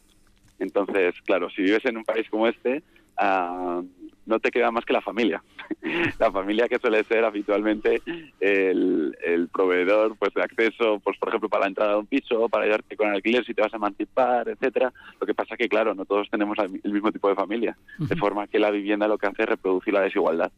[0.59, 2.83] Entonces, claro, si vives en un país como este,
[3.17, 3.83] ah,
[4.27, 5.43] no te queda más que la familia.
[6.19, 8.03] la familia que suele ser habitualmente
[8.41, 12.65] el, proveedor pues de acceso, pues por ejemplo, para la entrada a un piso, para
[12.65, 14.93] ayudarte con el alquiler si te vas a emancipar, etcétera.
[15.21, 18.47] Lo que pasa que, claro, no todos tenemos el mismo tipo de familia, de forma
[18.47, 20.53] que la vivienda lo que hace es reproducir la desigualdad.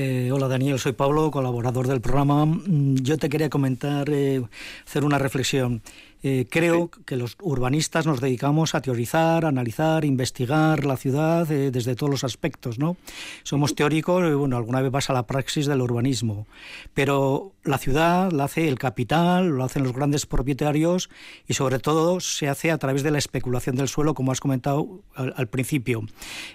[0.00, 2.46] Eh, hola Daniel, soy Pablo, colaborador del programa.
[2.46, 4.40] Mm, yo te quería comentar, eh,
[4.86, 5.82] hacer una reflexión.
[6.22, 11.94] Eh, creo que los urbanistas nos dedicamos a teorizar, analizar, investigar la ciudad eh, desde
[11.94, 12.96] todos los aspectos, ¿no?
[13.44, 16.46] Somos teóricos y, bueno, alguna vez vas a la praxis del urbanismo.
[16.92, 21.08] Pero la ciudad la hace el capital, lo hacen los grandes propietarios
[21.46, 25.00] y, sobre todo, se hace a través de la especulación del suelo, como has comentado
[25.14, 26.02] al, principio.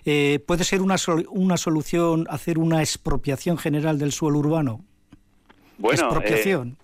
[0.05, 0.95] Eh, ¿Puede ser una,
[1.29, 4.81] una solución hacer una expropiación general del suelo urbano?
[5.77, 6.77] Bueno, expropiación.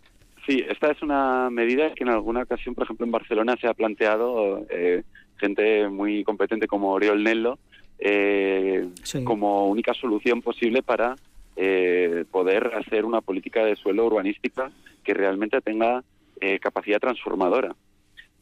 [0.49, 3.75] Sí, esta es una medida que en alguna ocasión, por ejemplo, en Barcelona se ha
[3.75, 5.03] planteado eh,
[5.38, 7.59] gente muy competente como Oriol Nello
[7.99, 8.88] eh,
[9.25, 11.15] como única solución posible para
[11.55, 14.71] eh, poder hacer una política de suelo urbanística
[15.03, 16.03] que realmente tenga
[16.62, 17.75] capacidad transformadora.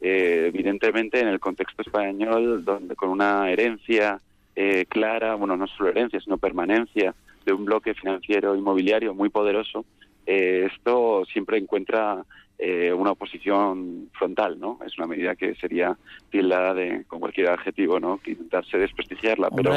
[0.00, 4.18] evidentemente, en el contexto español, donde con una herencia
[4.60, 7.14] eh, clara, bueno, no solo herencia, sino permanencia
[7.46, 9.84] de un bloque financiero inmobiliario muy poderoso,
[10.30, 12.22] eh, esto siempre encuentra
[12.58, 14.78] eh, una oposición frontal, ¿no?
[14.86, 15.96] Es una medida que sería
[16.30, 18.18] tildada de, con cualquier adjetivo, ¿no?
[18.18, 19.72] Que intentarse desprestigiarla, pero...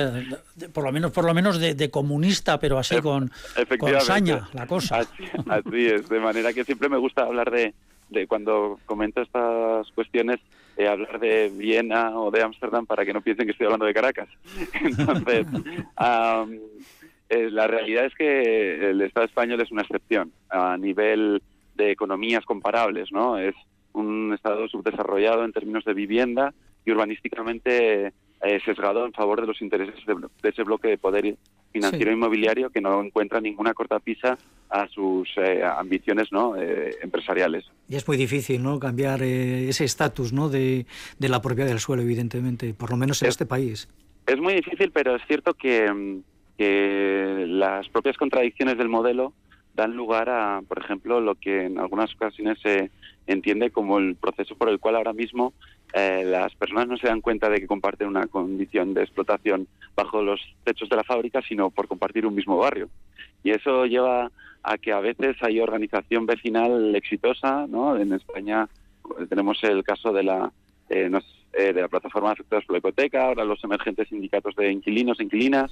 [0.73, 3.31] por lo menos, por lo menos de, comunista, pero así con,
[3.79, 4.99] con saña la cosa.
[5.47, 7.73] Así, es, de manera que siempre me gusta hablar de,
[8.09, 10.41] de cuando comento estas cuestiones,
[10.75, 13.93] eh, hablar de Viena o de Ámsterdam para que no piensen que estoy hablando de
[13.93, 14.27] Caracas.
[14.83, 15.47] Entonces,
[17.31, 21.41] eh, la realidad es que el Estado español es una excepción a nivel
[21.75, 23.37] de economías comparables, ¿no?
[23.37, 23.55] Es
[23.93, 26.53] un Estado subdesarrollado en términos de vivienda
[26.85, 31.37] y urbanísticamente eh, sesgado en favor de los intereses de, ese bloque de poder
[31.71, 34.37] financiero inmobiliario que no encuentra ninguna cortapisa
[34.69, 36.57] a sus eh, ambiciones ¿no?
[36.57, 37.63] empresariales.
[37.87, 38.77] Y es muy difícil ¿no?
[38.77, 40.49] cambiar ese estatus ¿no?
[40.49, 40.85] de,
[41.17, 43.87] la propiedad del suelo, evidentemente, por lo menos en este país.
[44.27, 46.23] Es muy difícil, pero es cierto que mm,
[46.61, 49.33] que las propias contradicciones del modelo
[49.73, 52.91] dan lugar a, por ejemplo, lo que en algunas ocasiones se
[53.25, 55.53] entiende como el proceso por el cual ahora mismo
[55.91, 60.21] eh, las personas no se dan cuenta de que comparten una condición de explotación bajo
[60.21, 62.89] los techos de la fábrica, sino por compartir un mismo barrio.
[63.43, 64.29] Y eso lleva
[64.61, 67.97] a que a veces hay organización vecinal exitosa, ¿no?
[67.97, 68.69] En España
[69.29, 70.51] tenemos el caso de la
[70.89, 71.09] eh,
[71.53, 75.71] eh, de la plataforma afectados por la hipoteca, ahora los emergentes sindicatos de inquilinos inquilinas,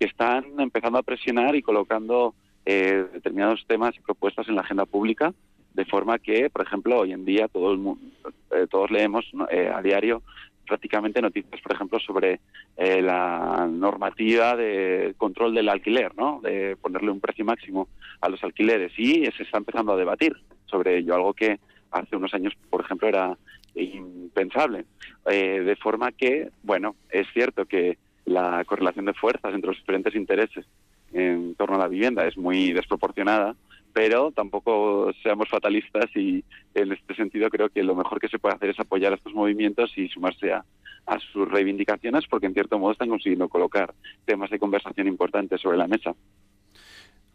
[0.00, 2.34] que están empezando a presionar y colocando
[2.64, 5.34] eh, determinados temas y propuestas en la agenda pública,
[5.74, 8.02] de forma que, por ejemplo, hoy en día todo el mundo,
[8.50, 10.22] eh, todos leemos eh, a diario
[10.66, 12.40] prácticamente noticias, por ejemplo, sobre
[12.78, 16.40] la normativa de control del alquiler, ¿no?
[16.42, 17.88] de ponerle un precio máximo
[18.20, 18.92] a los alquileres.
[18.96, 20.32] Y se está empezando a debatir
[20.66, 21.58] sobre ello, algo que
[21.90, 23.36] hace unos años, por ejemplo, era
[23.74, 24.84] impensable.
[25.26, 27.98] de forma que, bueno, es cierto que
[28.30, 30.64] la correlación de fuerzas entre los diferentes intereses
[31.12, 33.56] en torno a la vivienda es muy desproporcionada,
[33.92, 38.54] pero tampoco seamos fatalistas y en este sentido creo que lo mejor que se puede
[38.54, 40.64] hacer es apoyar a estos movimientos y sumarse a,
[41.06, 43.92] a sus reivindicaciones porque en cierto modo están consiguiendo colocar
[44.24, 46.14] temas de conversación importantes sobre la mesa.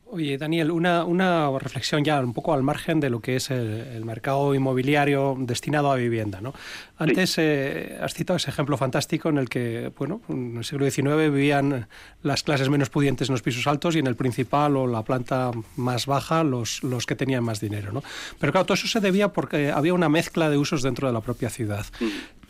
[0.08, 4.06] Oye, Daniel, una, una reflexión ya un poco al margen de lo que es el,
[4.06, 6.42] mercado inmobiliario destinado a vivienda.
[6.42, 6.54] ¿no?
[6.98, 11.32] Antes eh, has citado ese ejemplo fantástico en el que, bueno, en el siglo XIX
[11.32, 11.88] vivían
[12.22, 15.52] las clases menos pudientes en los pisos altos y en el principal o la planta
[15.76, 17.92] más baja los, los que tenían más dinero.
[17.92, 18.04] ¿no?
[18.40, 21.22] Pero claro, todo eso se debía porque había una mezcla de usos dentro de la
[21.22, 21.86] propia ciudad.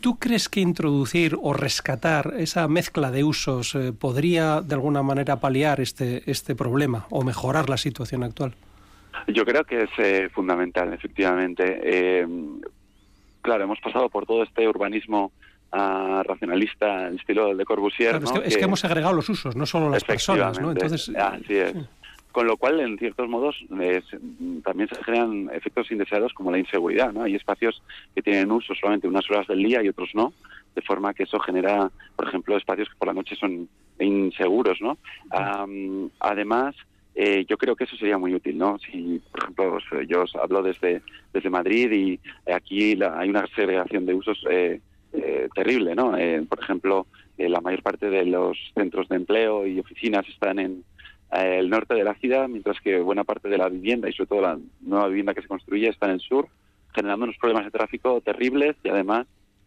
[0.06, 5.40] ¿Tú crees que introducir o rescatar esa mezcla de usos eh, podría de alguna manera
[5.40, 8.54] paliar este, este problema o mejorar la situación actual?
[9.26, 11.80] Yo creo que es eh, fundamental, efectivamente.
[11.82, 12.24] Eh,
[13.42, 15.32] claro, hemos pasado por todo este urbanismo
[15.72, 18.22] ah, racionalista, el estilo de Corbusier.
[18.44, 20.60] es, que, hemos agregado los usos, no solo las personas.
[20.60, 20.70] ¿no?
[20.70, 21.74] Entonces, así es.
[22.36, 23.56] Con lo cual, en ciertos modos,
[24.62, 27.10] también se generan efectos indeseados como la inseguridad.
[27.10, 27.22] ¿no?
[27.22, 27.82] Hay espacios
[28.14, 30.34] que tienen uso solamente unas horas del día y otros no,
[30.74, 33.66] de forma que eso genera, por ejemplo, espacios que por la noche son
[33.98, 34.82] inseguros.
[34.82, 34.98] ¿no?
[36.20, 36.76] además,
[37.14, 38.78] eh, yo creo que eso sería muy útil, ¿no?
[38.80, 41.00] Si, por ejemplo, yo os hablo desde,
[41.32, 42.20] desde Madrid y
[42.52, 44.82] aquí hay una segregación de usos eh,
[45.14, 46.12] eh, terrible, ¿no?
[46.50, 47.06] por ejemplo,
[47.38, 50.84] la mayor parte de los centros de empleo y oficinas están en
[51.44, 54.40] el norte de la ciudad, mientras que buena parte de la vivienda y sobre todo
[54.40, 56.48] la nueva vivienda que se construye está en el sur,
[56.94, 59.26] generando unos problemas de tráfico terribles y además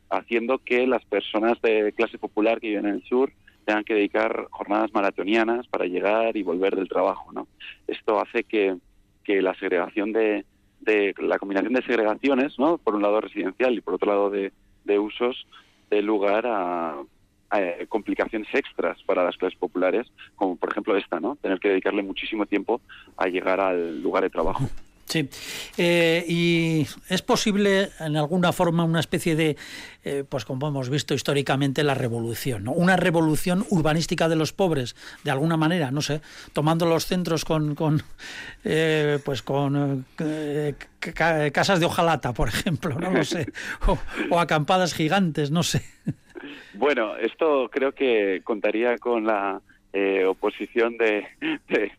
[0.09, 3.31] haciendo que las personas de clase popular que viven en el sur
[3.65, 7.31] tengan que dedicar jornadas maratonianas para llegar y volver del trabajo.
[7.31, 7.47] ¿no?
[7.87, 8.77] Esto hace que,
[9.27, 10.43] la segregación de,
[10.79, 12.79] de, la combinación de segregaciones, ¿no?
[12.79, 14.51] por un lado residencial y por otro lado de,
[14.85, 15.45] de usos,
[15.91, 16.95] dé lugar a
[17.51, 21.35] eh, complicaciones extras para las clases populares, como por ejemplo esta, ¿no?
[21.37, 22.79] Tener que dedicarle muchísimo tiempo
[23.17, 24.69] a llegar al lugar de trabajo.
[25.05, 25.27] Sí,
[25.77, 29.57] eh, y es posible en alguna forma una especie de,
[30.03, 32.73] eh, pues como hemos visto históricamente, la revolución, ¿no?
[32.73, 36.21] Una revolución urbanística de los pobres, de alguna manera, no sé,
[36.53, 38.03] tomando los centros con, con
[39.25, 40.05] pues con
[41.51, 43.51] casas de hojalata, por ejemplo, no lo sé,
[44.29, 45.81] o acampadas gigantes, no sé.
[46.73, 49.61] Bueno, esto creo que contaría con la
[49.91, 51.25] eh, oposición de,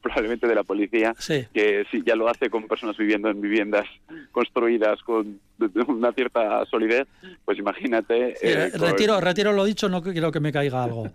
[0.01, 1.13] probablemente de la policía,
[1.53, 3.85] que si ya lo hace con personas viviendo en viviendas
[4.31, 5.41] construidas con
[5.89, 7.09] una cierta solidez,
[7.45, 8.37] pues imagínate.
[8.43, 11.03] Eh, retiro, retiro lo dicho, no quiero que me caiga algo.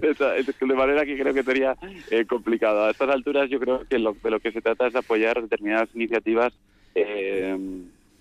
[0.00, 1.76] de manera que creo que sería
[2.10, 2.84] eh, complicado.
[2.84, 5.42] A estas alturas yo creo que lo, de lo que se trata es de apoyar
[5.42, 6.54] determinadas iniciativas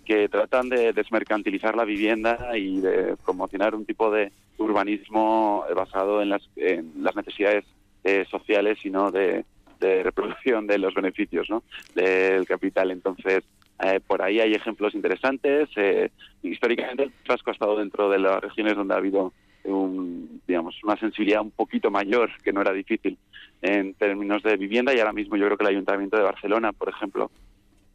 [0.06, 6.30] que tratan de desmercantilizar la vivienda y de promocionar un tipo de urbanismo basado en
[6.30, 7.66] las, en las necesidades
[8.03, 9.43] eh, sociales y no de,
[9.82, 11.64] reproducción de los beneficios ¿no?
[11.93, 12.89] del capital.
[12.89, 13.43] Entonces,
[13.84, 15.70] eh, por ahí hay ejemplos interesantes.
[15.76, 16.10] Eh,
[16.41, 19.32] históricamente, el Vasco ha estado dentro de las regiones donde ha habido
[19.64, 23.18] un, digamos, una sensibilidad un poquito mayor, que no era difícil
[23.62, 26.89] en términos de vivienda, y ahora mismo yo creo que el Ayuntamiento de Barcelona, por
[26.89, 27.32] ejemplo,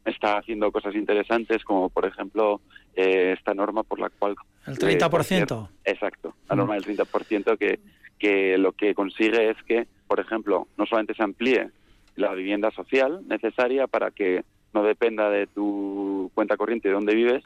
[0.05, 2.61] está haciendo cosas interesantes, como por ejemplo
[2.95, 4.35] eh, esta norma por la cual...
[4.65, 5.67] El 30%.
[5.67, 7.79] Eh, exacto, la norma del 30% que,
[8.17, 11.69] que lo que consigue es que, por ejemplo, no solamente se amplíe
[12.15, 14.43] la vivienda social necesaria para que
[14.73, 17.43] no dependa de tu cuenta corriente de dónde vives,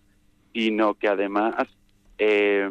[0.54, 1.56] sino que además
[2.18, 2.70] eh,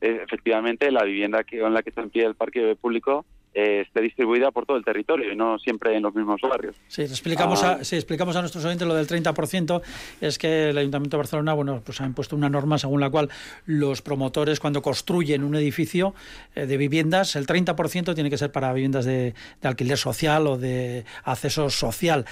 [0.00, 3.24] efectivamente la vivienda que, en la que en pie el parque público
[3.54, 6.76] eh, esté distribuida por todo el territorio y no siempre en los mismos barrios.
[6.88, 7.78] Sí, explicamos, a, ah.
[7.80, 9.82] explicamos a nuestros oyentes lo del 30%,
[10.20, 13.28] es que el Ayuntamiento de Barcelona bueno, pues ha impuesto una norma según la cual
[13.66, 16.14] los promotores cuando construyen un edificio
[16.54, 21.04] eh, de viviendas, el 30% tiene que ser para viviendas de, alquiler social o de
[21.24, 22.24] acceso social.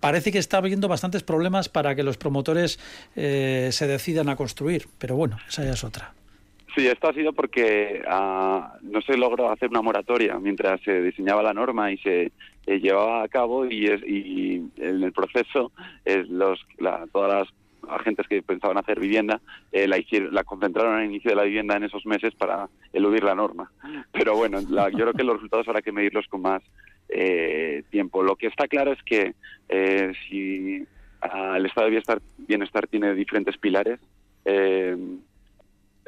[0.00, 2.78] Parece que está habiendo bastantes problemas para que los promotores
[3.16, 6.17] eh, se decidan a construir, pero bueno, esa ya es otra.
[6.78, 11.42] Sí, esto ha sido porque ah, no se logró hacer una moratoria mientras se diseñaba
[11.42, 12.30] la norma y se
[12.66, 15.72] eh, llevaba a cabo y, es, y en el proceso
[16.04, 16.64] es los,
[17.10, 19.40] todas las agentes que pensaban hacer vivienda
[19.72, 19.98] eh, la,
[20.30, 23.72] la concentraron al inicio de la vivienda en esos meses para eludir la norma.
[24.12, 26.62] Pero bueno, yo creo que los resultados habrá que medirlos con más
[27.08, 28.22] eh, tiempo.
[28.22, 29.34] Lo que está claro es que
[30.28, 30.86] si
[31.22, 33.98] ah, el estado de bienestar, bienestar tiene diferentes pilares,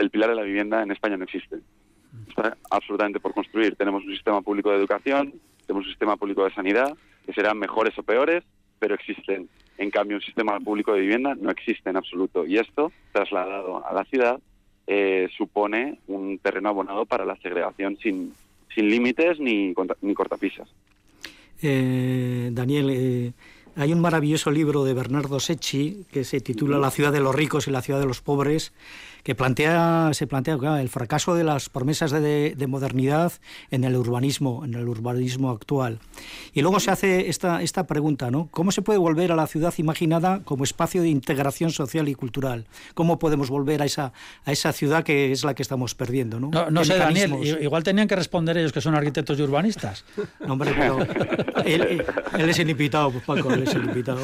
[0.00, 1.56] el pilar de la vivienda en España no existe.
[2.28, 3.76] Está absolutamente por construir.
[3.76, 5.34] Tenemos un sistema público de educación,
[5.66, 8.42] tenemos un sistema público de sanidad, que serán mejores o peores,
[8.78, 9.48] pero existen.
[9.78, 12.46] En cambio, un sistema público de vivienda no existe en absoluto.
[12.46, 14.40] Y esto, trasladado a la ciudad,
[14.86, 18.34] eh, supone un terreno abonado para la segregación sin,
[18.74, 20.68] sin límites ni, ni cortapisas.
[21.62, 23.32] Eh, Daniel, eh,
[23.76, 27.68] hay un maravilloso libro de Bernardo Secchi que se titula La ciudad de los ricos
[27.68, 28.72] y la ciudad de los pobres,
[29.30, 33.32] que plantea, se plantea el fracaso de las promesas de, modernidad
[33.70, 36.00] en el urbanismo, en el urbanismo actual.
[36.52, 38.48] Y luego se hace esta, esta pregunta, ¿no?
[38.50, 42.66] ¿Cómo se puede volver a la ciudad imaginada como espacio de integración social y cultural?
[42.94, 44.12] ¿Cómo podemos volver a esa,
[44.44, 46.40] a esa ciudad que es la que estamos perdiendo?
[46.40, 50.04] No, no, sé, Daniel, igual tenían que responder ellos que son arquitectos y urbanistas.
[50.40, 50.98] No, hombre, pero
[51.64, 52.02] él,
[52.38, 54.22] es el invitado, pues, Paco, él es el invitado.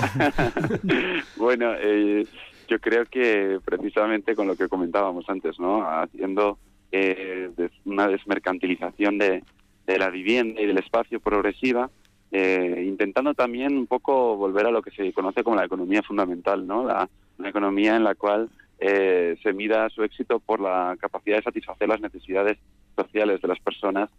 [1.36, 2.24] bueno, eh,
[2.66, 5.82] yo creo que precisamente con lo que comentábamos antes, ¿no?
[5.88, 6.58] Haciendo
[6.92, 7.50] eh,
[7.84, 9.42] una desmercantilización de,
[9.86, 11.90] la vivienda y del espacio progresiva,
[12.32, 16.66] eh, intentando también un poco volver a lo que se conoce como la economía fundamental,
[16.66, 16.84] ¿no?
[16.84, 17.08] La,
[17.38, 18.48] una economía en la cual
[18.80, 22.58] eh, se mida su éxito por la capacidad de satisfacer las necesidades
[22.96, 24.10] sociales de las personas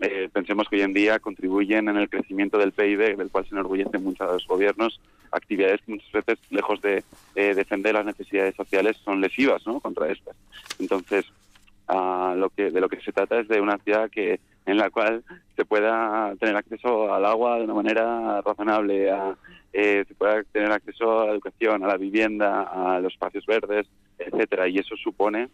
[0.00, 3.54] eh, pensemos que hoy en día contribuyen en el crecimiento del PIB, del cual se
[3.54, 5.00] enorgullecen muchos gobiernos,
[5.34, 7.02] actividades que muchas veces, lejos de
[7.34, 9.80] eh, defender las necesidades sociales, son lesivas ¿no?
[9.80, 10.36] contra estas.
[10.78, 11.26] Entonces,
[11.88, 14.90] ah, lo que, de lo que se trata es de una ciudad que en la
[14.90, 15.22] cual
[15.56, 19.36] se pueda tener acceso al agua de una manera razonable, a,
[19.72, 23.86] eh, se pueda tener acceso a la educación, a la vivienda, a los espacios verdes,
[24.18, 25.48] etcétera, y eso supone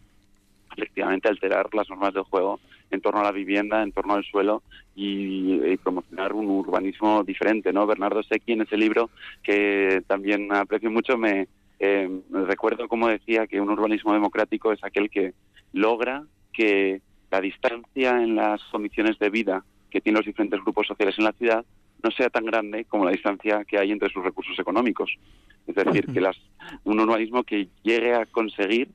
[0.75, 2.59] efectivamente alterar las normas del juego
[2.89, 4.63] en torno a la vivienda, en torno al suelo
[4.95, 7.87] y, promocionar un urbanismo diferente, ¿no?
[7.87, 9.09] Bernardo Secchi en ese libro
[9.41, 11.47] que también aprecio mucho me,
[11.79, 15.33] eh, recuerdo como decía que un urbanismo democrático es aquel que
[15.73, 17.01] logra que
[17.31, 21.31] la distancia en las condiciones de vida que tienen los diferentes grupos sociales en la
[21.31, 21.65] ciudad
[22.03, 25.11] no sea tan grande como la distancia que hay entre sus recursos económicos.
[25.67, 26.37] Es decir, que las,
[26.83, 28.89] un urbanismo que llegue a conseguir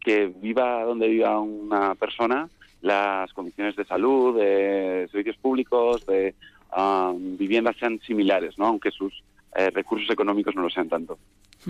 [0.00, 2.48] que viva donde viva una persona
[2.80, 6.34] las condiciones de salud, de servicios públicos, de
[6.76, 8.66] um, viviendas sean similares, ¿no?
[8.66, 9.22] aunque sus
[9.58, 11.18] eh, recursos económicos no lo sean tanto.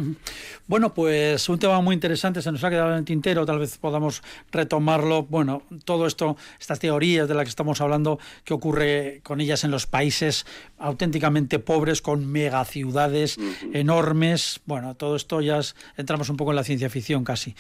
[0.68, 3.78] Bueno, pues un tema muy interesante se nos ha quedado en el tintero, tal vez
[3.78, 4.22] podamos
[4.53, 5.22] retomarlo.
[5.22, 9.70] Bueno, todo esto, estas teorías de las que estamos hablando, que ocurre con ellas en
[9.70, 10.45] los países
[10.78, 13.39] auténticamente pobres, con megaciudades
[13.72, 14.61] enormes.
[14.66, 15.61] Bueno, todo esto ya
[15.97, 17.55] entramos un poco en la ciencia ficción casi.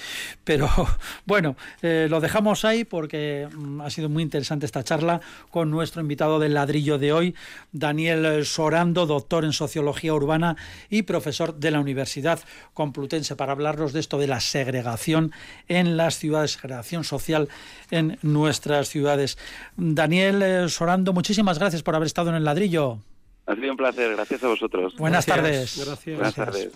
[0.44, 0.68] Pero
[1.24, 6.02] bueno, eh, lo dejamos ahí porque mm, ha sido muy interesante esta charla con nuestro
[6.02, 7.34] invitado del ladrillo de hoy,
[7.72, 10.56] Daniel Sorando, doctor en sociología urbana
[10.90, 12.40] y profesor de la Universidad
[12.74, 15.32] Complutense, para hablarnos de esto de la segregación
[15.68, 17.48] en las ciudades, segregación social
[17.90, 19.38] en nuestras ciudades.
[19.76, 22.98] Daniel eh, Sorando, muchísimas gracias por haber estado en el ladrillo.
[23.46, 24.94] Ha sido un placer, gracias a vosotros.
[24.96, 25.82] Buenas tardes.
[25.84, 26.16] Gracias.
[26.16, 26.70] Buenas tardes.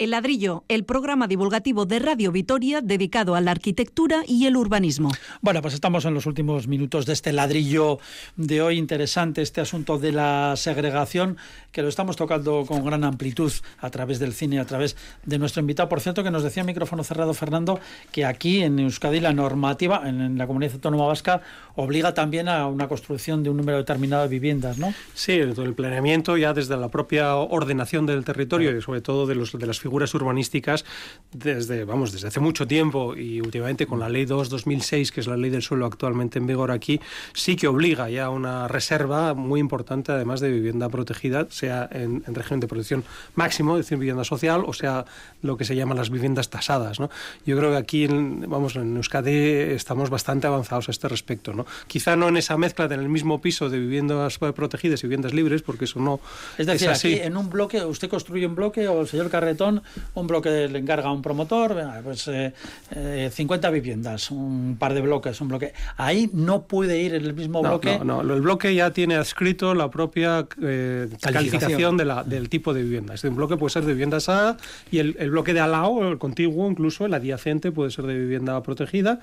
[0.00, 5.10] El ladrillo, el programa divulgativo de Radio Vitoria dedicado a la arquitectura y el urbanismo.
[5.42, 7.98] Bueno, pues estamos en los últimos minutos de este ladrillo
[8.34, 8.78] de hoy.
[8.78, 11.36] Interesante este asunto de la segregación,
[11.70, 14.96] que lo estamos tocando con gran amplitud a través del cine, a través
[15.26, 15.90] de nuestro invitado.
[15.90, 17.78] Por cierto, que nos decía micrófono cerrado Fernando,
[18.10, 21.42] que aquí en Euskadi la normativa, en la comunidad autónoma vasca,
[21.76, 24.94] obliga también a una construcción de un número determinado de viviendas, ¿no?
[25.12, 29.52] Sí, el planeamiento ya desde la propia ordenación del territorio y sobre todo de, los,
[29.52, 30.84] de las figuras figuras urbanísticas
[31.32, 35.36] desde, vamos, desde hace mucho tiempo y últimamente con la Ley 2-2006, que es la
[35.36, 37.00] ley del suelo actualmente en vigor aquí,
[37.32, 42.22] sí que obliga ya a una reserva muy importante, además de vivienda protegida, sea en,
[42.24, 43.02] régimen de protección
[43.34, 45.06] máximo, es decir, vivienda social, o sea,
[45.42, 47.00] lo que se llaman las viviendas tasadas.
[47.00, 47.10] ¿no?
[47.44, 49.34] Yo creo que aquí, vamos, en Euskadi
[49.74, 51.52] estamos bastante avanzados a este respecto.
[51.52, 51.66] ¿no?
[51.88, 55.34] Quizá no en esa mezcla de en el mismo piso de viviendas protegidas y viviendas
[55.34, 56.20] libres, porque eso no
[56.58, 57.14] es decir, así.
[57.14, 59.79] aquí en un bloque, usted construye un bloque o el señor Carretón
[60.14, 65.00] un bloque le encarga a un promotor, pues 50 eh, eh, viviendas, un par de
[65.00, 65.72] bloques, un bloque.
[65.96, 67.98] Ahí no puede ir en el mismo bloque.
[67.98, 72.74] No, no, el bloque ya tiene adscrito la propia eh, calificación, de la, del tipo
[72.74, 73.14] de vivienda.
[73.14, 74.56] Este un bloque puede ser de vivienda asada
[74.90, 78.18] y el, el bloque de al lado, el contiguo, incluso el adyacente, puede ser de
[78.18, 79.20] vivienda protegida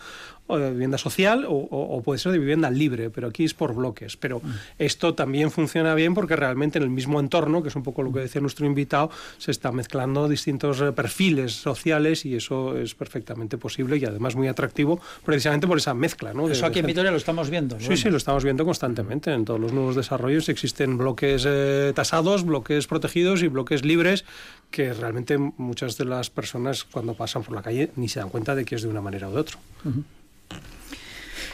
[0.47, 4.15] o de vivienda social o, puede ser de vivienda libre, pero aquí es por bloques.
[4.17, 4.51] Pero mm.
[4.79, 8.13] esto también funciona bien porque realmente en el mismo entorno, que es un poco lo
[8.13, 13.57] que decía nuestro invitado, se está mezclando distintos eh, perfiles sociales y eso es perfectamente
[13.57, 16.33] posible y además muy atractivo precisamente por esa mezcla.
[16.33, 16.49] ¿no?
[16.49, 17.79] eso aquí en Vitoria lo estamos viendo.
[17.79, 19.33] Sí, sí, lo estamos viendo constantemente.
[19.33, 24.25] En todos los nuevos desarrollos existen bloques eh, tasados, bloques protegidos y bloques libres
[24.71, 28.55] que realmente muchas de las personas cuando pasan por la calle ni se dan cuenta
[28.55, 29.57] de que es de una manera u de otra.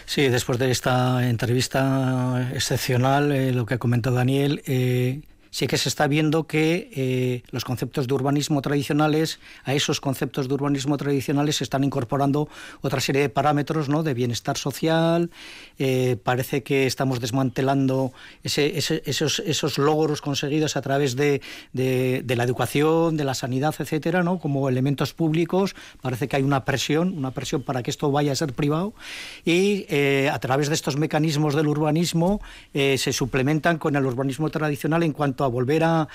[0.06, 5.22] Sí, después de esta entrevista excepcional, eh, lo que ha comentado Daniel, eh,
[5.54, 10.48] sí que se está viendo que eh, los conceptos de urbanismo tradicionales, a esos conceptos
[10.48, 12.50] de urbanismo tradicionales se están incorporando
[12.82, 14.02] otra serie de parámetros ¿no?
[14.02, 15.30] de bienestar social.
[15.78, 21.40] Eh, parece que estamos desmantelando esos, esos, logros conseguidos a través de,
[21.72, 24.40] la educación, de la sanidad, etcétera, ¿no?
[24.40, 25.76] como elementos públicos.
[26.02, 28.96] Parece que hay una presión, una presión para que esto vaya a ser privado.
[29.46, 32.42] Y eh, a través de estos mecanismos del urbanismo
[32.74, 36.08] se suplementan con el urbanismo tradicional en cuanto a volver a,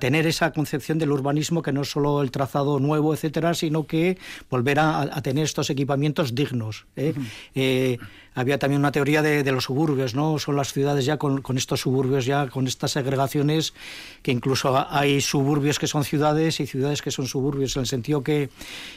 [0.00, 4.18] tener esa concepción del urbanismo que no es solo el trazado nuevo, etcétera, sino que
[4.48, 6.86] volver a, tener estos equipamientos dignos.
[6.96, 7.98] ¿eh?
[8.34, 10.38] Había también una teoría de, los suburbios, ¿no?
[10.38, 13.74] Son las ciudades ya con, estos suburbios, ya con estas segregaciones,
[14.22, 18.22] que incluso hay suburbios que son ciudades y ciudades que son suburbios, en el sentido
[18.22, 18.48] que,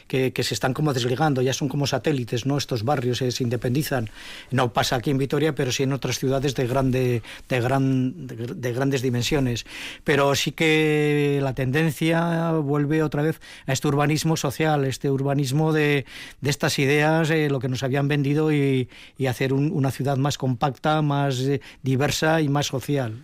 [0.07, 2.57] que, se están como desligando, ya son como satélites, ¿no?
[2.57, 4.09] Estos barrios se independizan.
[4.51, 8.73] No pasa aquí en Vitoria, pero sí en otras ciudades de, grande, de, gran, de,
[8.73, 9.65] grandes dimensiones.
[10.03, 16.05] Pero sí que la tendencia vuelve otra vez a este urbanismo social, este urbanismo de,
[16.43, 18.87] estas ideas, eh, lo que nos habían vendido y
[19.27, 23.23] hacer una ciudad más compacta, más eh, diversa y más social.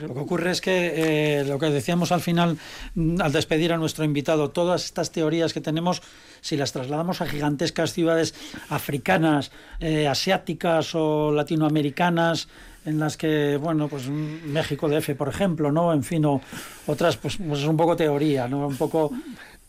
[0.00, 2.58] Lo que ocurre es que eh, lo que decíamos al final,
[2.94, 6.02] mm, al despedir a nuestro invitado, todas estas teorías que tenemos,
[6.40, 8.34] si las trasladamos a gigantescas ciudades
[8.68, 12.48] africanas, eh, asiáticas o latinoamericanas,
[12.84, 15.92] en las que, bueno, pues México DF, por ejemplo, ¿no?
[15.92, 16.40] En fin, o
[16.86, 18.66] otras, pues, pues es un poco teoría, ¿no?
[18.66, 19.12] Un poco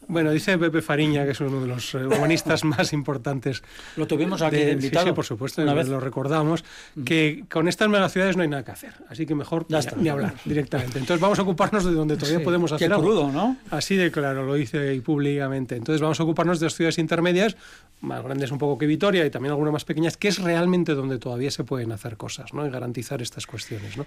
[0.08, 3.64] bueno, dice Pepe Fariña, que es uno de los eh, humanistas más importantes.
[3.96, 5.08] Lo tuvimos aquí de, invitado.
[5.08, 6.64] Sí, por supuesto, una vez lo recordamos,
[7.06, 8.94] que con estas megaciudades no hay nada que hacer.
[9.10, 11.00] Así que mejor ya ni, hablar directamente.
[11.00, 13.58] Entonces vamos a ocuparnos de donde todavía podemos hacer Qué crudo, ¿no?
[13.70, 15.76] Así de claro, lo dice públicamente.
[15.76, 17.56] Entonces vamos a ocuparnos de las ciudades intermedias,
[18.02, 21.18] más grandes un poco que Vitoria y también algunas más pequeñas, que es realmente donde
[21.20, 22.66] todavía se pueden hacer cosas, ¿no?
[22.66, 24.06] Y garantizar estas cuestiones, ¿no?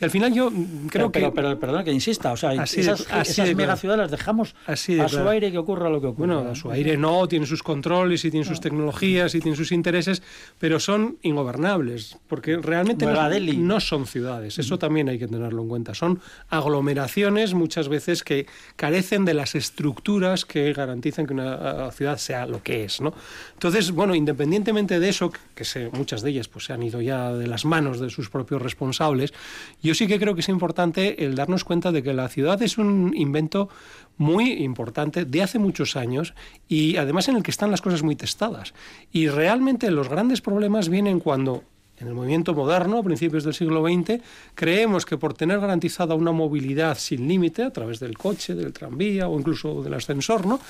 [0.00, 0.52] Y al final yo
[0.90, 1.30] creo que...
[1.34, 3.06] Pero, perdón que insista, o sea, esas,
[3.54, 6.26] megaciudades las dejamos a su aire que ocurra lo que ocurra.
[6.26, 9.72] Bueno, a su aire no, tiene sus controles y tiene sus tecnologías y tiene sus
[9.72, 10.22] intereses,
[10.58, 15.94] pero son ingobernables, porque realmente no, son ciudades, eso también hay que tenerlo en cuenta.
[15.94, 22.46] Son aglomeraciones muchas veces que carecen de las estructuras que garantizan que una ciudad sea
[22.46, 23.14] lo que es, ¿no?
[23.54, 27.32] Entonces, bueno, independientemente de eso, que sé, muchas de ellas pues se han ido ya
[27.32, 29.32] de las manos de sus propios responsables,
[29.82, 32.78] yo sí que creo que es importante el darnos cuenta de que la ciudad es
[32.78, 33.68] un invento
[34.18, 36.34] muy importante de hace muchos años
[36.68, 38.74] y además en el que están las cosas muy testadas.
[39.12, 41.64] Y realmente los grandes problemas vienen cuando
[41.98, 44.20] en el movimiento moderno, a principios del siglo XX,
[44.54, 49.28] creemos que por tener garantizada una movilidad sin límite a través del coche, del tranvía
[49.28, 50.60] o incluso del ascensor, ¿no?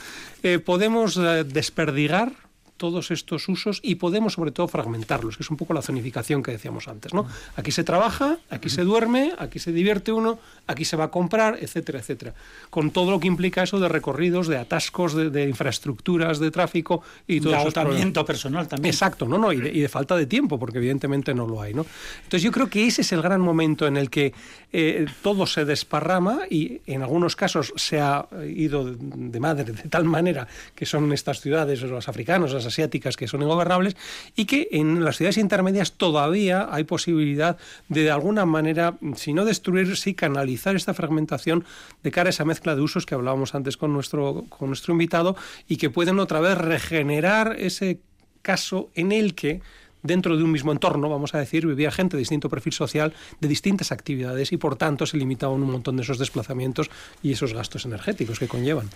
[0.42, 2.32] Eh, podemos eh, desperdigar
[2.76, 6.52] todos estos usos y podemos sobre todo fragmentarlos, que es un poco la zonificación que
[6.52, 7.14] decíamos antes.
[7.14, 7.26] ¿no?
[7.56, 11.58] Aquí se trabaja, aquí se duerme, aquí se divierte uno, aquí se va a comprar,
[11.60, 12.34] etcétera, etcétera.
[12.70, 17.40] Con todo lo que implica eso de recorridos, de atascos, de, infraestructuras, de tráfico y
[17.40, 17.60] todo eso.
[17.62, 18.92] agotamiento personal también.
[18.92, 21.74] Exacto, no, no, y de, falta de tiempo, porque evidentemente no lo hay.
[21.74, 21.86] ¿no?
[22.18, 24.34] Entonces yo creo que ese es el gran momento en el que
[24.72, 30.04] eh, todo se desparrama y en algunos casos se ha ido de madre de tal
[30.04, 33.96] manera que son estas ciudades, los africanos, las asiáticas, que son ingobernables,
[34.34, 37.56] y que en las ciudades intermedias todavía hay posibilidad
[37.88, 41.64] de, de alguna manera, si no destruir, sí canalizar esta fragmentación
[42.02, 45.36] de cara a esa mezcla de usos que hablábamos antes con nuestro, con nuestro invitado
[45.68, 48.00] y que pueden otra vez regenerar ese
[48.42, 49.60] caso en el que
[50.02, 53.48] dentro de un mismo entorno, vamos a decir, vivía gente de distinto perfil social, de
[53.48, 56.90] distintas actividades y por tanto se limitaban un montón de esos desplazamientos
[57.22, 58.88] y esos gastos energéticos que conllevan.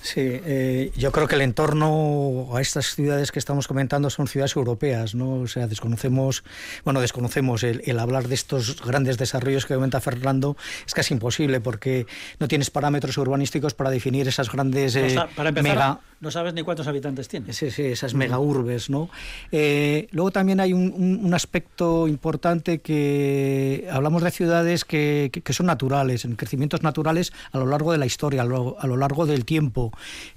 [0.00, 4.54] Sí, eh, yo creo que el entorno a estas ciudades que estamos comentando son ciudades
[4.54, 5.34] europeas, ¿no?
[5.34, 6.44] O sea, desconocemos,
[6.84, 12.06] bueno, desconocemos el, hablar de estos grandes desarrollos que comenta Fernando es casi imposible porque
[12.38, 16.86] no tienes parámetros urbanísticos para definir esas grandes eh, para empezar, no sabes ni cuántos
[16.88, 17.52] habitantes tiene.
[17.52, 19.08] Sí, sí, esas mega urbes, ¿no?
[19.52, 26.34] Eh, luego también hay un, aspecto importante que hablamos de ciudades que, son naturales, en
[26.34, 29.92] crecimientos naturales a lo largo de la historia, a lo largo del tiempo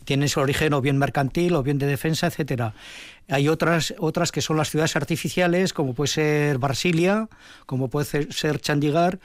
[0.05, 2.73] tienen su origen o bien mercantil o bien de defensa, etcétera.
[3.27, 7.29] Hay otras, otras que son las ciudades artificiales, como puede ser Brasilia,
[7.65, 9.19] como puede ser Chandigarh,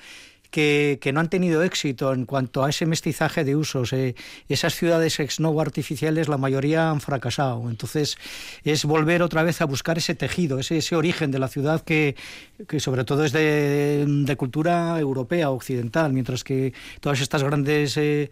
[0.57, 3.93] que, no han tenido éxito en cuanto a ese mestizaje de usos.
[3.93, 4.15] Eh,
[4.49, 7.69] esas ciudades ex novo artificiales, la mayoría han fracasado.
[7.69, 8.17] Entonces,
[8.65, 12.17] es volver otra vez a buscar ese tejido, ese, ese origen de la ciudad que,
[12.67, 18.31] que sobre todo es de, de, cultura europea, occidental, mientras que todas estas grandes eh,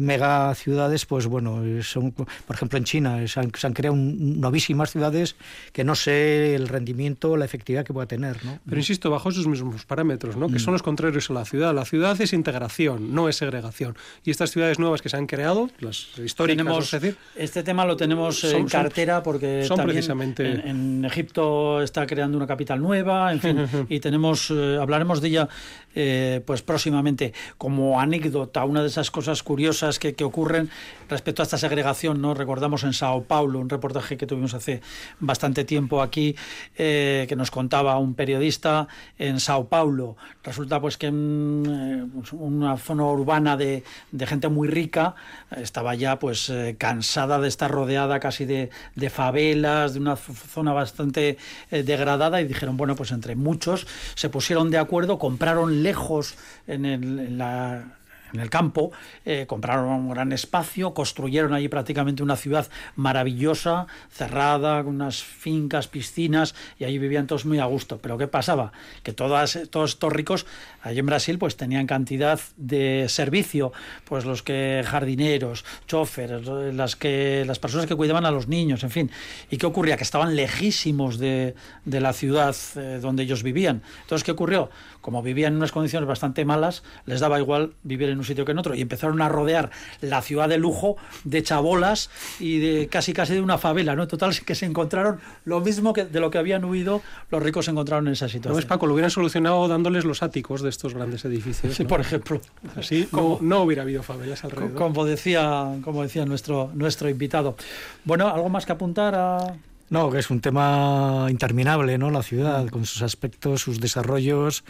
[0.00, 4.90] mega ciudades, pues bueno, son, por ejemplo, en China se han, se han, creado novísimas
[4.90, 5.36] ciudades
[5.72, 8.44] que no sé el rendimiento, la efectividad que pueda tener.
[8.44, 8.58] ¿no?
[8.64, 10.48] Pero insisto, bajo esos mismos parámetros, ¿no?
[10.48, 10.60] que mm.
[10.60, 11.61] son los contrarios a la ciudad.
[11.72, 13.96] La ciudad es integración, no es segregación.
[14.24, 18.42] Y estas ciudades nuevas que se han creado, las históricas, decir, este tema lo tenemos
[18.44, 20.68] en cartera porque son precisamente...
[20.68, 25.48] en, Egipto está creando una capital nueva, en fin, y tenemos, eh, hablaremos de ella
[25.94, 30.70] eh, pues próximamente como anécdota, una de esas cosas curiosas que, ocurren
[31.08, 32.32] respecto a esta segregación, ¿no?
[32.32, 34.80] Recordamos en Sao Paulo, un reportaje que tuvimos hace
[35.18, 36.36] bastante tiempo aquí,
[36.76, 38.86] eh, que nos contaba un periodista
[39.18, 40.16] en Sao Paulo.
[40.44, 43.82] Resulta pues que en eh, una zona urbana de,
[44.26, 45.16] gente muy rica
[45.50, 51.36] estaba ya pues cansada de estar rodeada casi de, de favelas, de una zona bastante
[51.70, 56.34] degradada y dijeron, bueno, pues entre muchos se pusieron de acuerdo, compraron lejos
[56.66, 57.98] en, el, en la
[58.32, 58.92] en el campo,
[59.24, 65.88] eh, compraron un gran espacio, construyeron allí prácticamente una ciudad maravillosa, cerrada, con unas fincas,
[65.88, 67.98] piscinas, y allí vivían todos muy a gusto.
[67.98, 68.72] Pero ¿qué pasaba?
[69.02, 70.46] Que todas, todos estos ricos
[70.82, 73.72] allí en Brasil pues tenían cantidad de servicio,
[74.04, 78.90] pues los que jardineros, choferes, las, que, las personas que cuidaban a los niños, en
[78.90, 79.10] fin.
[79.50, 79.96] ¿Y qué ocurría?
[79.96, 81.54] Que estaban lejísimos de,
[81.84, 83.82] de la ciudad eh, donde ellos vivían.
[84.02, 84.70] Entonces, ¿qué ocurrió?
[85.00, 88.52] Como vivían en unas condiciones bastante malas, les daba igual vivir en un sitio que
[88.52, 89.70] en otro y empezaron a rodear
[90.00, 92.10] la ciudad de lujo de chabolas
[92.40, 94.08] y de casi casi de una favela, ¿no?
[94.08, 97.72] Total que se encontraron lo mismo que de lo que habían huido los ricos se
[97.72, 98.54] encontraron en esa situación.
[98.54, 101.74] No es Paco, lo hubieran solucionado dándoles los áticos de estos grandes edificios.
[101.74, 102.40] Sí, por ejemplo.
[102.76, 104.74] Así como, no, hubiera habido favelas alrededor.
[104.74, 107.56] Como decía, como decía nuestro nuestro invitado.
[108.04, 109.54] Bueno, algo más que apuntar a
[109.92, 112.10] no, que es un tema interminable, ¿no?
[112.10, 114.64] La ciudad, con sus aspectos, sus desarrollos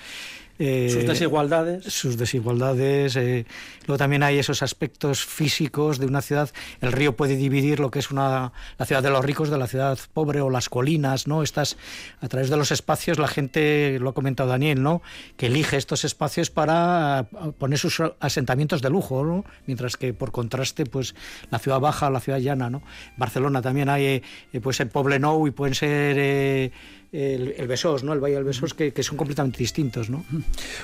[0.59, 1.84] eh, sus desigualdades.
[1.84, 3.16] Sus desigualdades.
[3.16, 3.46] Eh,
[3.86, 6.50] luego también hay esos aspectos físicos de una ciudad.
[6.80, 9.66] El río puede dividir lo que es una, la ciudad de los ricos de la
[9.66, 11.42] ciudad pobre o las colinas, ¿no?
[11.42, 11.76] Estas,
[12.20, 15.03] a través de los espacios, la gente, lo ha comentado Daniel, ¿no?
[15.36, 17.26] Que elige estos espacios para
[17.59, 19.44] poner sus asentamientos de lujo, ¿no?
[19.66, 21.14] Mientras que por contraste, pues
[21.50, 22.82] la ciudad baja, la ciudad llana, ¿no?
[23.16, 24.22] Barcelona también hay,
[24.53, 24.90] eh, puede ser
[25.20, 26.72] Nou y pueden ser
[27.12, 28.14] el, el Besós, ¿no?
[28.14, 30.08] el Valle del Besós, que, que, son completamente distintos.
[30.08, 30.24] ¿no?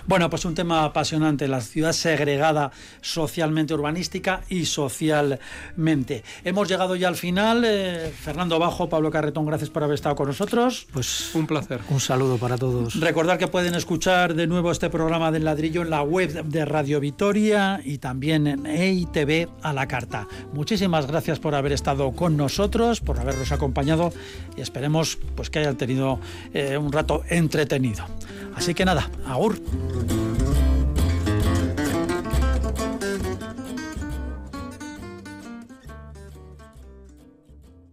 [0.06, 2.70] Bueno, pues un tema apasionante, la ciudad segregada
[3.00, 6.22] socialmente, urbanística y socialmente.
[6.44, 7.64] Hemos llegado ya al final.
[7.66, 10.86] Eh, Fernando Bajo, Pablo Carretón, gracias por haber estado con nosotros.
[10.92, 11.80] Pues un placer.
[11.88, 13.00] Un saludo para todos.
[13.00, 17.00] Recordar que pueden escuchar de nuevo este programa del ladrillo en la web de Radio
[17.00, 20.28] Vitoria y también en EITV a la carta.
[20.52, 24.12] Muchísimas gracias por haber estado con nosotros, por habernos acompañado
[24.56, 26.17] y esperemos pues que hayan tenido
[26.52, 28.04] eh, un rato entretenido.
[28.54, 29.58] Así que nada, agur.